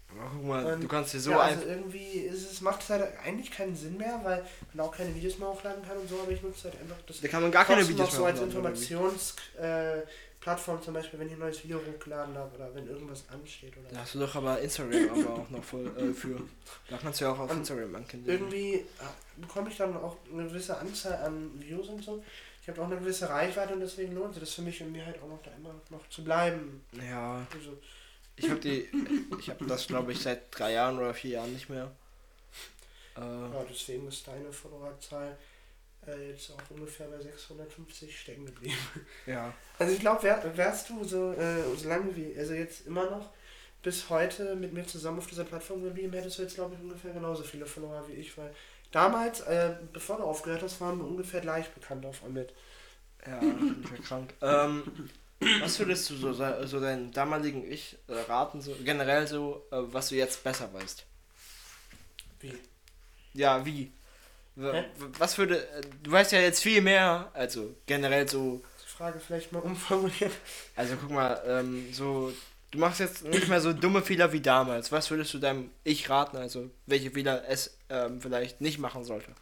[0.08, 3.04] Guck mal, Und du kannst dir so ja, also irgendwie ist es, macht es halt
[3.24, 6.30] eigentlich keinen Sinn mehr, weil man auch keine Videos mehr hochladen kann und so, aber
[6.30, 8.40] ich nutze halt einfach das Da kann man gar keine Videos noch so mehr als?
[8.40, 10.02] Informationsplattform äh,
[10.40, 13.88] Plattform zum Beispiel, wenn ich ein neues Video hochgeladen habe oder wenn irgendwas ansteht oder
[13.90, 16.40] Da hast du doch aber Instagram aber auch noch voll äh, für.
[16.88, 18.32] Da kannst du ja auch auf Und Instagram ankündigen.
[18.32, 18.84] irgendwie
[19.38, 22.22] bekomme ich dann auch eine gewisse Anzahl an Views und so.
[22.66, 25.06] Ich habe auch eine gewisse Reichweite und deswegen lohnt sich das für mich und mir
[25.06, 26.84] halt auch noch da immer noch zu bleiben.
[27.08, 27.78] Ja, Also,
[28.34, 28.88] ich habe die.
[29.38, 31.92] Ich habe das glaube ich seit drei Jahren oder vier Jahren nicht mehr.
[33.16, 35.38] Äh, ja, deswegen ist deine Followerzahl
[36.08, 38.76] äh, jetzt auch ungefähr bei 650 stecken geblieben.
[39.26, 39.54] ja.
[39.78, 43.30] Also ich glaube, wär, wärst du so, äh, so lange wie, also jetzt immer noch
[43.80, 47.12] bis heute mit mir zusammen auf dieser Plattform geblieben, hättest du jetzt glaube ich ungefähr
[47.12, 48.52] genauso viele Follower wie ich, weil
[48.96, 52.52] damals, äh, bevor du aufgehört hast, waren wir ungefähr gleich bekannt auf Amit.
[53.26, 54.34] Ja, ich bin krank.
[54.40, 55.10] Ähm,
[55.60, 60.08] was würdest du so, so deinem damaligen Ich äh, raten, so generell so, äh, was
[60.08, 61.04] du jetzt besser weißt?
[62.40, 62.54] Wie?
[63.34, 63.92] Ja, wie?
[64.58, 64.84] Hä?
[65.18, 65.68] was würde.
[65.68, 68.62] äh, Du weißt ja jetzt viel mehr, also generell so.
[68.82, 70.32] Die Frage vielleicht mal umformulieren.
[70.74, 72.32] Also guck mal, ähm, so.
[72.70, 74.90] Du machst jetzt nicht mehr so dumme Fehler wie damals.
[74.92, 79.32] Was würdest du deinem Ich raten, also welche Fehler es ähm, vielleicht nicht machen sollte?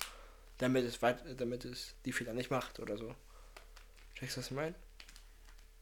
[0.58, 3.14] Damit es weit, damit es die Fehler nicht macht oder so.
[4.14, 4.74] Checkst du, was ich meine?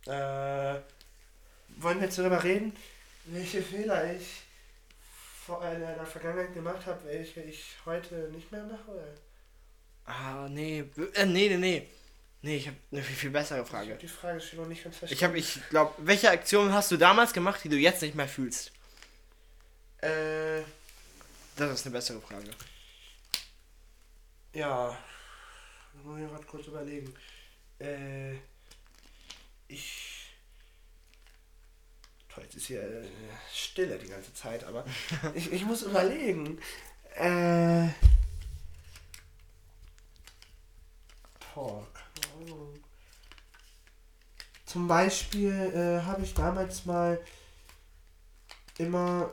[0.06, 0.80] Äh,
[1.80, 2.72] wollen wir jetzt darüber reden,
[3.26, 4.42] welche Fehler ich
[5.44, 8.90] vor in der Vergangenheit gemacht habe, welche ich heute nicht mehr mache?
[8.90, 9.14] Oder?
[10.04, 10.84] Ah, nee.
[11.14, 11.88] Äh, nee, nee, nee.
[12.44, 13.90] Nee, ich habe eine viel, viel bessere Ich Frage.
[13.92, 15.14] habe die Frage schon noch nicht ganz verstanden.
[15.14, 18.26] Ich habe, ich glaube, welche Aktion hast du damals gemacht, die du jetzt nicht mehr
[18.28, 18.72] fühlst?
[19.98, 20.62] Äh,
[21.56, 22.50] Das ist eine bessere Frage.
[24.54, 24.96] ja.
[25.94, 27.14] Da muss ich gerade kurz überlegen.
[27.78, 28.32] Äh,
[29.68, 30.32] ich.
[32.28, 33.06] Toll, jetzt ist hier äh,
[33.54, 34.84] Stille die ganze Zeit, aber
[35.34, 36.58] ich, ich muss überlegen.
[37.14, 37.88] Äh.
[41.54, 42.01] Boah, keine
[44.66, 47.20] Zum Beispiel äh, habe ich damals mal
[48.78, 49.32] immer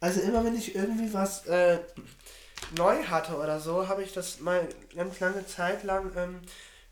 [0.00, 1.78] Also immer wenn ich irgendwie was äh,
[2.76, 6.42] neu hatte oder so, habe ich das mal ganz lange Zeit lang ähm,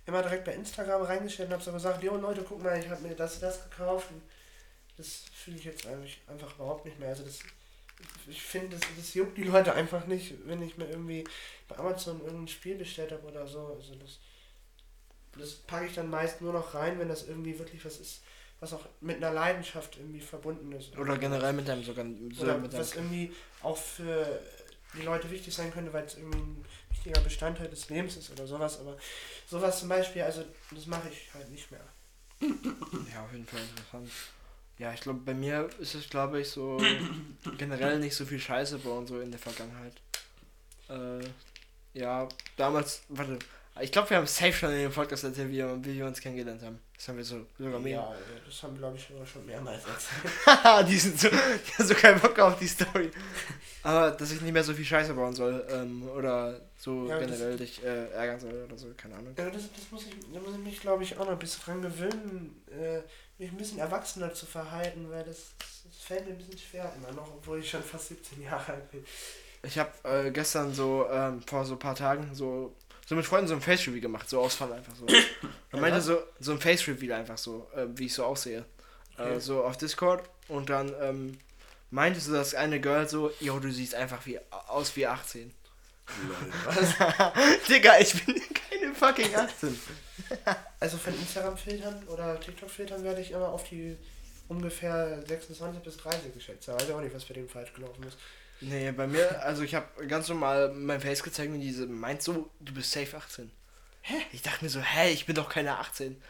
[0.06, 3.02] immer direkt bei Instagram reingestellt und habe so gesagt, jo Leute, guck mal, ich habe
[3.02, 4.10] mir das das gekauft.
[4.10, 4.22] Und
[4.96, 7.10] das fühle ich jetzt eigentlich einfach überhaupt nicht mehr.
[7.10, 7.38] Also das,
[8.28, 11.24] ich finde, das, das juckt die Leute einfach nicht, wenn ich mir irgendwie
[11.68, 13.66] bei Amazon irgendein Spiel bestellt habe oder so.
[13.66, 14.18] Also das,
[15.38, 18.22] das packe ich dann meist nur noch rein, wenn das irgendwie wirklich was ist,
[18.60, 20.96] was auch mit einer Leidenschaft irgendwie verbunden ist.
[20.96, 22.06] Oder generell mit deinem sogar.
[22.34, 24.40] So Oder mit was irgendwie auch für
[24.94, 28.46] die Leute wichtig sein könnte, weil es irgendwie ein wichtiger Bestandteil des Lebens ist oder
[28.46, 28.78] sowas.
[28.80, 28.96] Aber
[29.46, 31.84] sowas zum Beispiel, also das mache ich halt nicht mehr.
[32.40, 34.10] ja, auf jeden Fall interessant.
[34.78, 36.80] Ja, ich glaube, bei mir ist es, glaube ich, so
[37.58, 39.92] generell nicht so viel Scheiße bei uns so in der Vergangenheit.
[40.88, 41.24] Äh,
[41.98, 43.38] ja, damals, warte,
[43.80, 46.20] ich glaube, wir haben safe schon in dem Podcast erzählt, wie, wir- wie wir uns
[46.20, 46.78] kennengelernt haben.
[46.96, 47.96] Das haben wir so sogar mehr.
[47.98, 48.14] Ja,
[48.46, 50.32] das haben wir glaube ich schon mehrmals erzählt.
[50.46, 51.36] Haha, die sind so, die
[51.78, 53.10] haben so keinen Bock auf die Story.
[53.82, 57.56] Aber dass ich nicht mehr so viel Scheiße bauen soll, ähm, oder so Ja, generell
[57.56, 59.34] dich äh, ärgern soll oder so, keine Ahnung.
[59.36, 61.64] Ja, das, das muss ich, da muss ich mich glaube ich auch noch ein bisschen
[61.64, 63.00] dran gewöhnen, äh,
[63.38, 67.12] mich ein bisschen erwachsener zu verhalten, weil das, das fällt mir ein bisschen schwer immer
[67.12, 69.04] noch, obwohl ich schon fast 17 Jahre alt bin.
[69.62, 72.74] Ich habe äh, gestern so, ähm, vor so ein paar Tagen, so,
[73.06, 75.06] so mit Freunden so ein Face-Reveal gemacht, so Ausfall einfach so.
[75.72, 78.64] Und meinte so, so ein Face-Reveal einfach so, äh, wie ich so aussehe.
[79.16, 79.36] Okay.
[79.36, 81.38] Äh, so auf Discord und dann ähm,
[81.90, 85.52] meinte so das eine Girl so, yo, du siehst einfach wie aus wie 18.
[86.64, 86.94] Was?
[87.68, 88.40] Digga, ich bin
[88.70, 89.78] keine fucking 18.
[90.80, 93.96] Also von Instagram-Filtern oder TikTok-Filtern werde ich immer auf die
[94.48, 96.68] ungefähr 26 bis 30 geschätzt.
[96.68, 98.18] Ich weiß auch nicht, was bei dem falsch gelaufen ist.
[98.60, 102.50] Nee, bei mir, also ich habe ganz normal mein Face gezeigt und diese meint so,
[102.60, 103.50] du bist safe 18.
[104.02, 104.14] Hä?
[104.32, 106.20] Ich dachte mir so, hä, ich bin doch keine 18.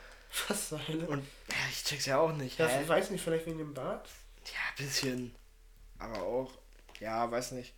[0.49, 1.09] Was soll das?
[1.09, 2.59] Und ja, ich check's ja auch nicht.
[2.59, 2.83] Ja, Hä?
[2.83, 4.09] ich weiß nicht, vielleicht wegen dem Bart?
[4.47, 5.35] Ja, bisschen.
[5.99, 6.53] Aber auch,
[7.01, 7.73] ja, weiß nicht.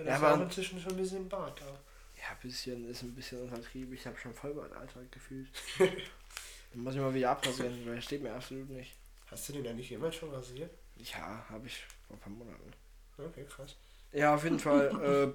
[0.00, 1.66] Weil Ja, aber- inzwischen schon ein bisschen Bart da.
[1.66, 3.94] Ja, bisschen ist ein bisschen untertrieben.
[3.94, 5.48] Ich habe schon Vollbart, Alter, gefühlt.
[5.78, 8.94] Dann muss ich mal wieder abrasieren, weil steht mir absolut nicht.
[9.30, 10.70] Hast du den da nicht jemals schon rasiert?
[10.98, 12.72] Ja, habe ich vor ein paar Monaten.
[13.16, 13.74] Okay, krass.
[14.12, 14.88] Ja, auf jeden Fall.
[15.02, 15.32] äh,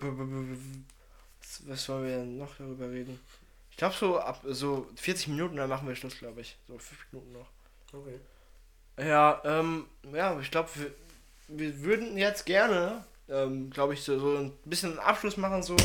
[1.68, 3.20] was wollen wir denn noch darüber reden?
[3.72, 6.58] Ich glaube so ab so 40 Minuten, dann machen wir Schluss, glaube ich.
[6.68, 7.48] So 5 Minuten noch.
[7.94, 8.20] Okay.
[8.98, 10.92] Ja, ähm, ja, ich glaube, wir,
[11.48, 15.64] wir würden jetzt gerne, ähm, glaube ich, so, so ein bisschen einen Abschluss machen.
[15.64, 15.76] So,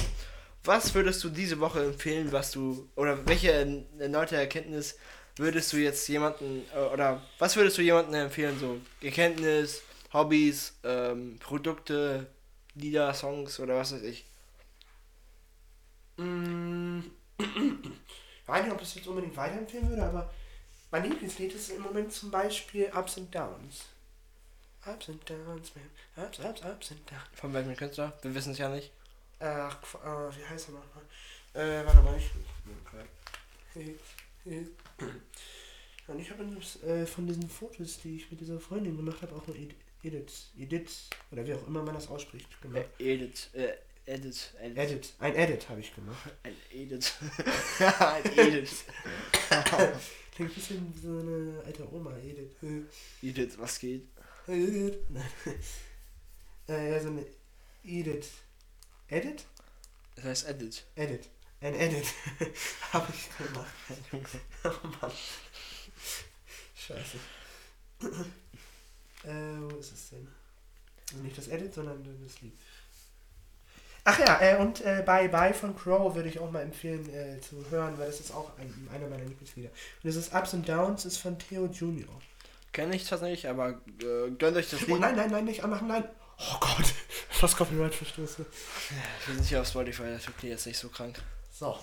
[0.65, 3.53] was würdest du diese Woche empfehlen, was du, oder welche
[3.99, 4.97] erneute Erkenntnis
[5.37, 9.83] würdest du jetzt jemanden, äh, oder was würdest du jemanden empfehlen, so Erkenntnis,
[10.13, 12.27] Hobbys, ähm, Produkte,
[12.75, 14.25] Lieder, Songs oder was weiß ich?
[16.17, 17.01] Mm,
[18.43, 20.29] Ich weiß nicht, ob ich es jetzt unbedingt weiterempfehlen würde, aber
[20.91, 23.85] mein Lieblingslied ist im Moment zum Beispiel Ups and Downs.
[24.87, 25.91] Ups and Downs, man.
[26.27, 27.29] Ups, ups, ups and downs.
[27.35, 28.13] Von welchem Künstler?
[28.23, 28.91] Wir wissen es ja nicht.
[29.39, 31.05] Ach, äh, wie heißt er nochmal?
[31.55, 32.31] Äh, warte mal, ich.
[36.07, 36.43] Und ich habe
[36.87, 40.51] äh, von diesen Fotos, die ich mit dieser Freundin gemacht habe, auch nur Ed- Edits,
[40.59, 42.87] Edits, oder wie auch immer man das ausspricht, gemacht.
[42.99, 43.75] Äh, Edit, äh,
[44.07, 44.79] Edit, Edit.
[44.79, 46.31] Edit, ein Edit habe ich gemacht.
[46.43, 47.13] Ein Edit.
[48.01, 48.71] ein Edit.
[50.35, 52.57] Klingt ein bisschen wie so eine alte Oma, Edith.
[53.23, 54.09] Edit, was geht?
[56.67, 57.27] Äh, so eine
[57.83, 58.29] Edith.
[59.09, 59.45] Edit?
[60.15, 60.85] Das heißt Edit.
[60.95, 61.29] Edit.
[61.61, 62.07] Ein Edit.
[62.93, 63.73] Habe ich gemacht.
[64.65, 65.11] oh Mann.
[66.77, 67.17] Scheiße.
[69.25, 70.29] äh, wo ist es denn?
[71.11, 72.53] Also nicht das Edit, sondern das Lied.
[74.05, 77.41] Ach ja, äh, und äh, Bye Bye von Crow würde ich auch mal empfehlen äh,
[77.41, 79.69] zu hören, weil das ist auch ein, einer meiner Lieblingslieder.
[79.69, 82.21] Und das ist Ups and Downs, ist von Theo Junior.
[82.73, 85.01] Kenne ich tatsächlich, aber äh, gönnt euch das Oh Lied.
[85.01, 86.05] nein, nein, nein, nicht anmachen, nein.
[86.39, 86.87] Oh Gott,
[87.31, 88.47] fast Copyright-Verstoße.
[89.27, 91.21] Wir sind hier auf Spotify, das tut jetzt nicht so krank.
[91.53, 91.77] So.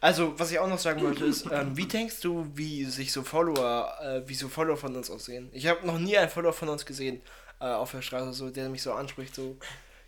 [0.00, 3.24] Also, was ich auch noch sagen wollte, ist, ähm, wie denkst du, wie sich so
[3.24, 5.50] Follower, äh, wie so Follower von uns aussehen?
[5.52, 7.20] Ich habe noch nie einen Follower von uns gesehen
[7.60, 9.56] äh, auf der Straße, so, der mich so anspricht, so,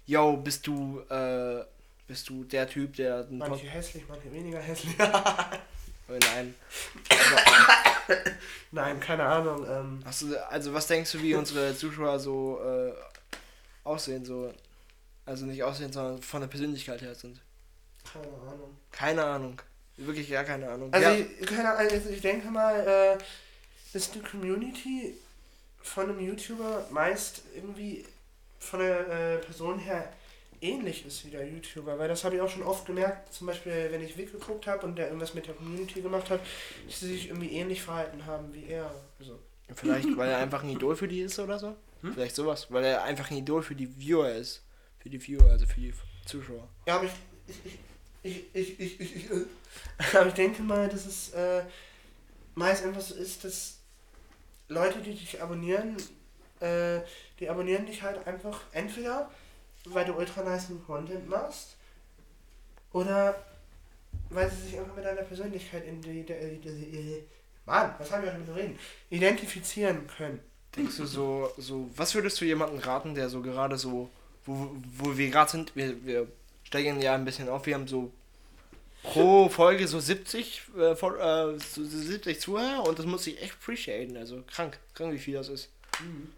[0.07, 1.65] yo, bist du, äh,
[2.07, 4.95] bist du der Typ, der Manche hässlich, manche weniger hässlich.
[6.19, 6.55] Nein.
[7.09, 8.21] Also,
[8.73, 9.67] nein, keine Ahnung.
[9.69, 12.93] Ähm, hast du, also, was denkst du, wie unsere Zuschauer so äh,
[13.85, 14.53] aussehen, so,
[15.27, 17.41] also nicht aussehen, sondern von der Persönlichkeit her sind?
[18.13, 18.77] keine Ahnung.
[18.91, 19.63] Keine Ahnung.
[19.97, 20.93] Wirklich gar keine Ahnung.
[20.93, 21.15] Also, ja.
[21.15, 23.19] ich, keine Ahnung, also ich denke mal, äh,
[23.93, 25.15] dass die Community
[25.83, 28.05] von einem YouTuber meist irgendwie
[28.59, 30.13] von der äh, Person her
[30.61, 33.89] ähnlich ist wie der YouTuber, weil das habe ich auch schon oft gemerkt, zum Beispiel
[33.91, 36.41] wenn ich Vic geguckt habe und der irgendwas mit der Community gemacht hat,
[36.87, 38.95] dass sie sich irgendwie ähnlich verhalten haben wie er.
[39.19, 39.39] Also,
[39.75, 41.77] Vielleicht, weil er einfach ein Idol für die ist oder so?
[42.03, 42.15] Hm?
[42.15, 42.67] Vielleicht sowas.
[42.71, 44.63] Weil er einfach ein Idol für die Viewer ist.
[44.99, 45.95] Für die Viewer, also für die
[46.27, 46.69] Zuschauer.
[46.87, 47.13] Ja, aber ich.
[48.23, 49.45] Ich, ich, ich, ich, ich, ich, äh,
[50.17, 51.63] aber ich denke mal, dass es äh,
[52.55, 53.79] meist einfach so ist, dass
[54.69, 55.97] Leute, die dich abonnieren,
[56.61, 57.01] äh,
[57.39, 59.31] die abonnieren dich halt einfach entweder,
[59.87, 61.77] weil du ultra nice Content machst,
[62.93, 63.35] oder
[64.31, 67.23] weil sie sich einfach mit deiner Persönlichkeit in die, die, die, die
[67.67, 68.79] Mann, was haben wir schon reden?
[69.11, 70.41] Identifizieren können.
[70.77, 74.09] Denkst du so, so, was würdest du jemandem raten, der so gerade so,
[74.45, 76.27] wo, wo wir gerade sind, wir, wir
[76.63, 78.13] steigen ja ein bisschen auf, wir haben so
[79.03, 83.55] pro Folge so 70, äh, Fol- äh, so 70 Zuhörer und das muss ich echt
[83.55, 85.71] appreciaten, also krank, krank wie viel das ist.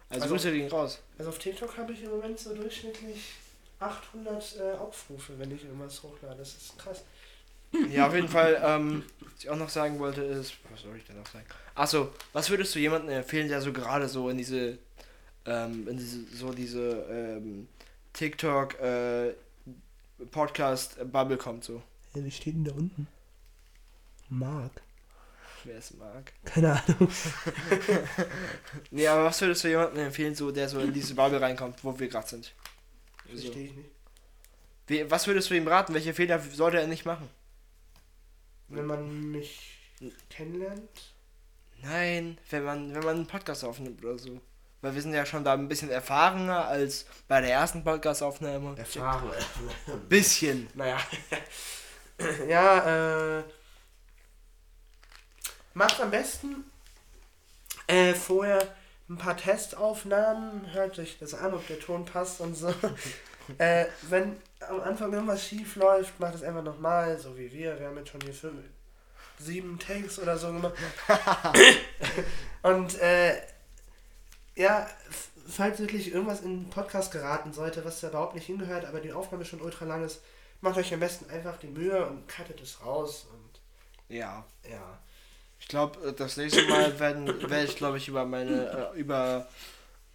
[0.09, 0.99] Also, Also- Grüße gehen raus.
[1.17, 3.33] Also auf TikTok habe ich im Moment so durchschnittlich
[3.79, 6.37] 800 äh, Aufrufe, wenn ich irgendwas hochlade.
[6.37, 7.03] Das ist krass.
[7.89, 11.05] Ja, auf jeden Fall, ähm, was ich auch noch sagen wollte ist, was soll ich
[11.05, 11.45] denn noch sagen?
[11.73, 14.77] Achso, was würdest du jemandem empfehlen, der so gerade so in diese,
[15.45, 17.67] ähm, in diese, so diese, ähm,
[18.13, 19.33] TikTok, äh,
[20.29, 21.81] Podcast äh, Bubble kommt so?
[22.13, 23.07] Ja, wie steht denn da unten?
[24.29, 24.81] Mark.
[25.65, 26.33] Wer es mag.
[26.45, 27.09] Keine Ahnung.
[28.91, 31.97] Nee, aber was würdest du jemandem empfehlen, so, der so in diese Bubble reinkommt, wo
[31.97, 32.53] wir gerade sind?
[33.27, 33.89] Verstehe ich nicht.
[34.87, 35.93] Wie, was würdest du ihm raten?
[35.93, 37.29] Welche Fehler sollte er nicht machen?
[38.67, 39.77] Wenn man mich
[40.29, 41.13] kennenlernt.
[41.81, 44.41] Nein, wenn man, wenn man einen Podcast aufnimmt oder so.
[44.81, 48.77] Weil wir sind ja schon da ein bisschen erfahrener als bei der ersten Podcast-Aufnahme.
[48.77, 49.31] Erfahren.
[50.09, 50.67] Bisschen.
[50.75, 50.97] naja.
[52.49, 53.43] ja, äh.
[55.73, 56.63] Macht am besten
[57.87, 58.67] äh, vorher
[59.09, 62.73] ein paar Testaufnahmen, hört euch das an, ob der Ton passt und so.
[63.57, 67.79] äh, wenn am Anfang irgendwas schief läuft, macht es einfach nochmal, so wie wir.
[67.79, 68.63] Wir haben jetzt schon hier fünf,
[69.39, 70.73] sieben Takes oder so gemacht.
[72.61, 73.41] und äh,
[74.55, 74.87] ja,
[75.47, 79.13] falls wirklich irgendwas in den Podcast geraten sollte, was da überhaupt nicht hingehört, aber die
[79.13, 80.21] Aufnahme schon ultra lang ist,
[80.61, 84.45] macht euch am besten einfach die Mühe und cuttet es raus und Ja.
[84.69, 84.99] ja.
[85.63, 89.47] Ich glaube, das nächste Mal werden werde ich, glaube ich, über meine äh, über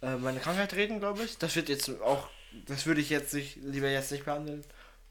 [0.01, 1.37] äh, meine Krankheit reden, glaube ich.
[1.37, 2.29] Das wird jetzt auch,
[2.67, 4.63] das würde ich jetzt nicht lieber jetzt nicht behandeln,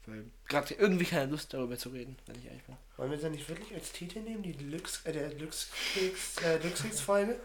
[0.07, 2.75] weil gerade irgendwie keine Lust darüber zu reden, wenn ich ehrlich bin.
[2.97, 6.57] Wollen wir es ja nicht wirklich als Titel nehmen, die Glücks, äh, der Glückskeks, äh,
[6.59, 7.35] Glückskeksfolge?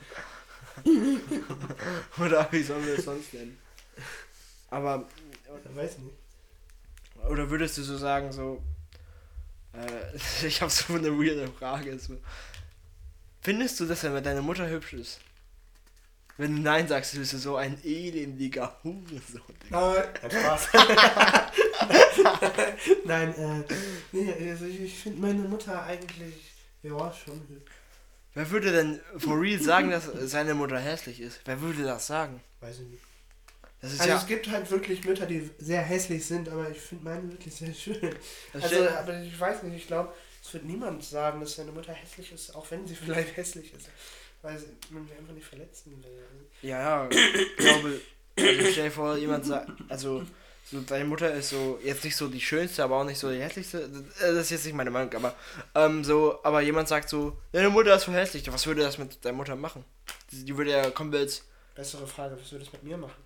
[2.19, 3.59] Oder wie sollen wir es sonst nennen?
[4.71, 5.05] Aber
[5.69, 6.15] Ich weiß nicht.
[7.29, 8.63] oder würdest du so sagen so
[9.73, 12.17] äh, ich habe so eine weirde Frage so
[13.45, 15.21] Findest du, dass wenn deine Mutter hübsch ist?
[16.39, 19.43] Wenn du Nein sagst, bist du so ein elendiger Hurensohn.
[19.69, 20.69] Nein, Spaß.
[23.05, 23.63] Nein, äh,
[24.13, 27.73] nee, also ich, finde meine Mutter eigentlich, ja, schon hübsch.
[28.33, 31.41] Wer würde denn for real sagen, dass seine Mutter hässlich ist?
[31.45, 32.41] Wer würde das sagen?
[32.61, 33.05] Weiß ich nicht.
[33.81, 34.17] Das Also ja.
[34.17, 37.75] es gibt halt wirklich Mütter, die sehr hässlich sind, aber ich finde meine wirklich sehr
[37.75, 38.01] schön.
[38.55, 40.15] das Also, aber ich weiß nicht, ich glaube,
[40.45, 43.89] es wird niemand sagen, dass seine Mutter hässlich ist, auch wenn sie vielleicht hässlich ist.
[44.43, 46.69] Weil sie- man sie einfach nicht verletzen will.
[46.69, 47.99] Ja, ja, ich glaube,
[48.37, 50.23] also stell dir vor, jemand sagt, also,
[50.71, 53.39] so, deine Mutter ist so, jetzt nicht so die schönste, aber auch nicht so die
[53.41, 55.35] hässlichste, äh, das ist jetzt nicht meine Meinung, aber,
[55.75, 59.25] ähm, so, aber jemand sagt so, deine Mutter ist voll hässlich, was würde das mit
[59.25, 59.83] deiner Mutter machen?
[60.31, 61.43] Die, die würde ja komplett,
[61.75, 63.23] Bessere Frage, was würde es mit mir machen?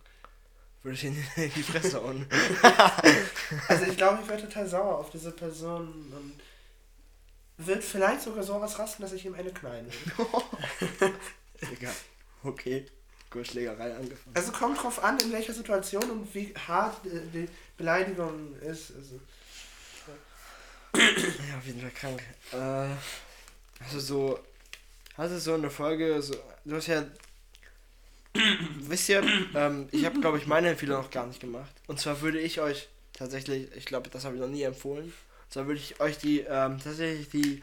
[0.85, 2.27] würde ich in, in die Fresse hauen.
[3.69, 6.33] Also ich glaube, ich wäre total sauer auf diese Person und
[7.59, 11.12] wird vielleicht sogar so ausrasten, dass ich ihm eine knallen will.
[11.72, 11.94] Egal.
[12.44, 12.86] Okay,
[13.30, 14.34] gut, Schlägerei angefangen.
[14.34, 18.92] Also kommt drauf an, in welcher Situation und wie hart äh, die Beleidigung ist.
[18.96, 19.20] Also,
[20.94, 22.22] Ja, auf jeden Fall krank.
[22.52, 24.38] Äh, also so,
[25.16, 26.34] hast du so eine Folge, so,
[26.64, 27.04] du hast ja,
[28.80, 29.22] wisst ihr,
[29.54, 31.72] ähm, ich habe glaube ich meine Empfehlung noch gar nicht gemacht.
[31.88, 35.12] Und zwar würde ich euch tatsächlich, ich glaube, das habe ich noch nie empfohlen.
[35.51, 37.62] Zwar würde ich euch die, ähm, tatsächlich die,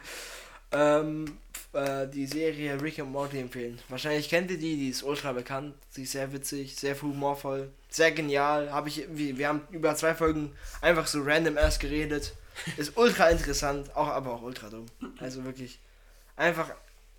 [0.71, 1.37] ähm,
[1.73, 3.79] äh, die Serie Rick and Morty empfehlen.
[3.89, 8.11] Wahrscheinlich kennt ihr die, die ist ultra bekannt, sie ist sehr witzig, sehr humorvoll, sehr
[8.11, 8.71] genial.
[8.71, 12.33] Habe ich, wir, wir haben über zwei Folgen einfach so random erst geredet.
[12.77, 14.85] Ist ultra interessant, auch aber auch ultra dumm.
[15.19, 15.77] Also wirklich
[16.37, 16.71] einfach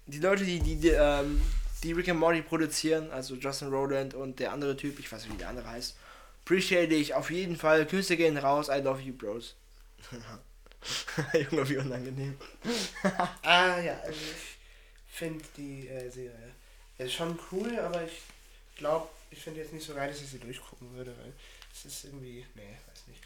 [0.06, 1.42] die Leute, die die, die, ähm,
[1.82, 5.34] die Rick and Morty produzieren, also Justin Roland und der andere Typ, ich weiß nicht,
[5.34, 5.94] wie der andere heißt,
[6.42, 7.84] appreciate ich auf jeden Fall.
[7.84, 9.56] Küsse gehen raus, I love you, Bros.
[11.50, 12.36] Junge, wie unangenehm.
[13.42, 16.52] ah ja, also ich finde die äh, Serie
[16.98, 18.22] ist schon cool, aber ich
[18.76, 21.32] glaube, ich finde jetzt nicht so geil, dass ich sie durchgucken würde, weil
[21.72, 23.22] es ist irgendwie, nee, weiß nicht.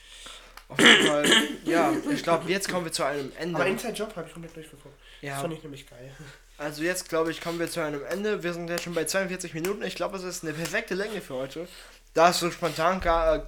[0.68, 3.56] Auf jeden Fall, ja, ich glaube, jetzt kommen wir zu einem Ende.
[3.56, 4.98] Aber Inside Job habe ich komplett durchgeguckt.
[5.20, 6.14] Das ja, fand ich nämlich geil.
[6.58, 8.42] Also jetzt glaube ich, kommen wir zu einem Ende.
[8.42, 9.82] Wir sind jetzt schon bei 42 Minuten.
[9.82, 11.66] Ich glaube, es ist eine perfekte Länge für heute.
[12.12, 13.40] Da es so spontan äh,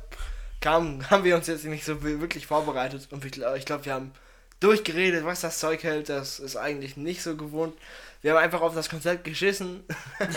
[0.62, 3.08] kam, haben wir uns jetzt nicht so wirklich vorbereitet.
[3.10, 4.12] Und ich, ich glaube, wir haben
[4.60, 6.08] durchgeredet, was das Zeug hält.
[6.08, 7.74] Das ist eigentlich nicht so gewohnt.
[8.22, 9.82] Wir haben einfach auf das Konzept geschissen.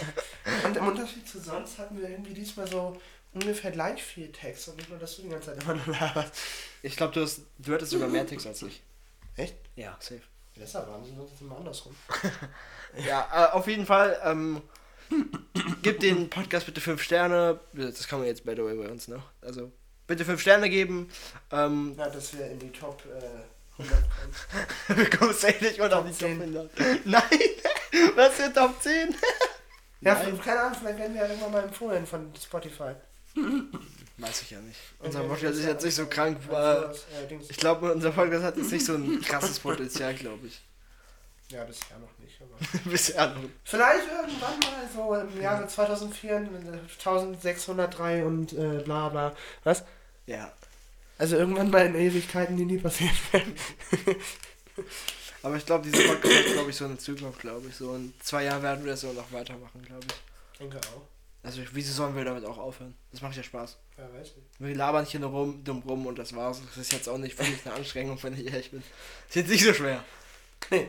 [0.65, 2.99] Und im Unterschied zu sonst hatten wir irgendwie diesmal so
[3.33, 6.33] ungefähr gleich viel Text und nicht nur, dass du die ganze Zeit immer nur laberst.
[6.81, 8.81] Ich glaube, du, hast- du hattest sogar mehr Text als ich.
[9.35, 9.55] Echt?
[9.75, 10.21] Ja, safe.
[10.55, 11.95] Das ist ja Wahnsinn, das immer andersrum.
[13.05, 14.17] Ja, äh, auf jeden Fall.
[14.23, 14.61] Ähm,
[15.81, 17.59] gebt den Podcast bitte 5 Sterne.
[17.73, 19.21] Das kann man jetzt by the way bei uns, ne?
[19.41, 19.69] Also
[20.07, 21.09] bitte 5 Sterne geben.
[21.51, 24.03] Ähm, Ja, dass wir in die Top äh, 100
[24.87, 24.97] kommen.
[24.99, 26.41] Wir kommen safe nicht unter Top die Top 10.
[26.41, 26.71] 100.
[27.05, 27.21] Nein!
[28.15, 29.15] Was für Top 10?
[30.01, 30.39] Ja, Nein.
[30.41, 32.93] keine Ahnung, vielleicht werden wir ja irgendwann mal empfohlen von Spotify.
[34.17, 34.79] Weiß ich ja nicht.
[34.99, 36.37] Unser Okay, Podcast ist jetzt nicht so krank.
[36.49, 40.61] Das, äh, ich glaube, unser Podcast hat jetzt nicht so ein krasses Potenzial, glaube ich.
[41.49, 42.89] Ja, bisher noch nicht, aber.
[42.89, 43.41] Bisher noch.
[43.63, 46.39] Vielleicht irgendwann mal so im Jahre 2004, äh,
[46.97, 49.35] 1603 und äh, bla bla.
[49.63, 49.83] Was?
[50.25, 50.51] Ja.
[51.17, 53.55] Also irgendwann mal in Ewigkeiten, die nie passiert werden.
[55.43, 57.75] Aber ich glaube, dieser Podcast hat, glaube ich, so eine Zukunft, glaube ich.
[57.75, 60.15] So in zwei Jahren werden wir das so noch weitermachen, glaube ich.
[60.53, 61.03] Ich denke auch.
[61.43, 62.95] Also, wieso sollen wir damit auch aufhören?
[63.11, 63.77] Das macht ja Spaß.
[63.99, 64.47] Ja, weiß nicht.
[64.57, 66.59] Wir labern hier nur rum, dumm rum und das war's.
[66.65, 68.81] Das ist jetzt auch nicht wirklich eine Anstrengung, wenn ich ehrlich bin.
[69.29, 70.03] Ist jetzt nicht so schwer.
[70.71, 70.87] Nee.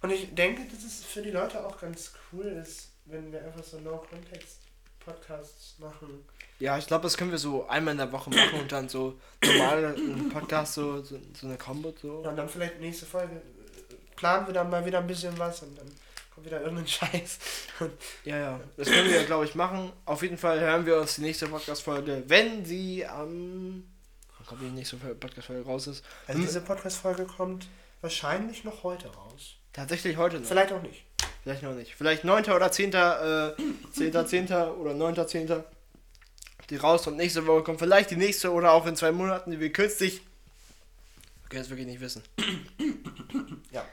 [0.00, 3.62] Und ich denke, dass es für die Leute auch ganz cool ist, wenn wir einfach
[3.62, 3.78] so
[5.06, 6.24] No-Context-Podcasts machen.
[6.58, 9.18] Ja, ich glaube, das können wir so einmal in der Woche machen und dann so
[9.44, 12.18] normal einen Podcast, so, so, so eine Combo so.
[12.18, 15.76] Und dann vielleicht nächste Folge äh, planen wir dann mal wieder ein bisschen was und
[15.76, 15.90] dann
[16.34, 17.38] kommt wieder irgendein Scheiß.
[18.24, 18.60] Ja, ja.
[18.76, 19.92] Das können wir, glaube ich, machen.
[20.04, 23.84] Auf jeden Fall hören wir uns die nächste Podcast-Folge, wenn sie am.
[24.38, 26.04] wann kommt die nächste Podcast-Folge raus ist.
[26.26, 27.66] Also diese Podcast-Folge kommt
[28.00, 29.56] wahrscheinlich noch heute raus.
[29.72, 30.46] Tatsächlich heute noch.
[30.46, 31.04] Vielleicht auch nicht.
[31.44, 31.94] Vielleicht noch nicht.
[31.94, 32.46] Vielleicht 9.
[32.46, 32.94] oder 10.
[32.94, 33.52] Äh,
[33.92, 34.26] 10.
[34.26, 34.52] 10.
[34.52, 35.28] oder 9.
[35.28, 35.62] 10.
[36.70, 39.60] Die raus und nächste Woche kommt vielleicht die nächste oder auch in zwei Monaten, die
[39.60, 40.22] wir künstlich.
[41.42, 42.22] Wir können es wirklich nicht wissen.
[43.70, 43.84] Ja.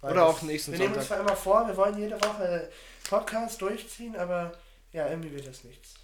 [0.00, 1.26] Oder auch nächsten Wir nehmen uns Sonntag.
[1.26, 2.70] zwar immer vor, wir wollen jede Woche
[3.10, 4.52] Podcast durchziehen, aber
[4.92, 5.94] ja, irgendwie wird das nichts.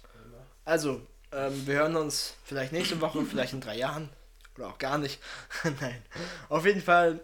[0.65, 4.09] Also, ähm, wir hören uns vielleicht nächste Woche, vielleicht in drei Jahren.
[4.57, 5.19] Oder auch gar nicht.
[5.81, 6.03] Nein.
[6.49, 7.19] Auf jeden Fall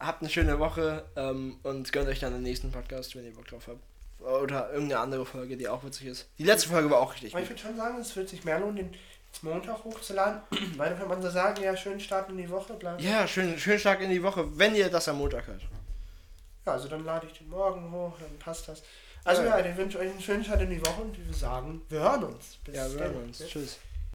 [0.00, 3.46] habt eine schöne Woche ähm, und gönnt euch dann den nächsten Podcast, wenn ihr Bock
[3.48, 3.80] drauf habt.
[4.20, 6.26] Oder irgendeine andere Folge, die auch witzig ist.
[6.38, 8.58] Die letzte Folge war auch richtig Aber ich würde schon sagen, es wird sich mehr
[8.58, 8.96] lohnen, den
[9.42, 10.40] Montag hochzuladen,
[10.76, 12.96] weil dann kann man so sagen, ja, schönen Start in die Woche, bla.
[12.98, 15.62] Ja, schön, schön stark in die Woche, wenn ihr das am Montag hört.
[16.66, 18.82] Ja, also dann lade ich den morgen hoch, dann passt das.
[19.24, 21.82] Also ja, ja ich wünsche euch einen schönen Start in die Woche und wir sagen,
[21.88, 22.58] wir hören uns.
[22.64, 23.38] Bis ja, wir hören uns.
[23.38, 23.78] Tschüss.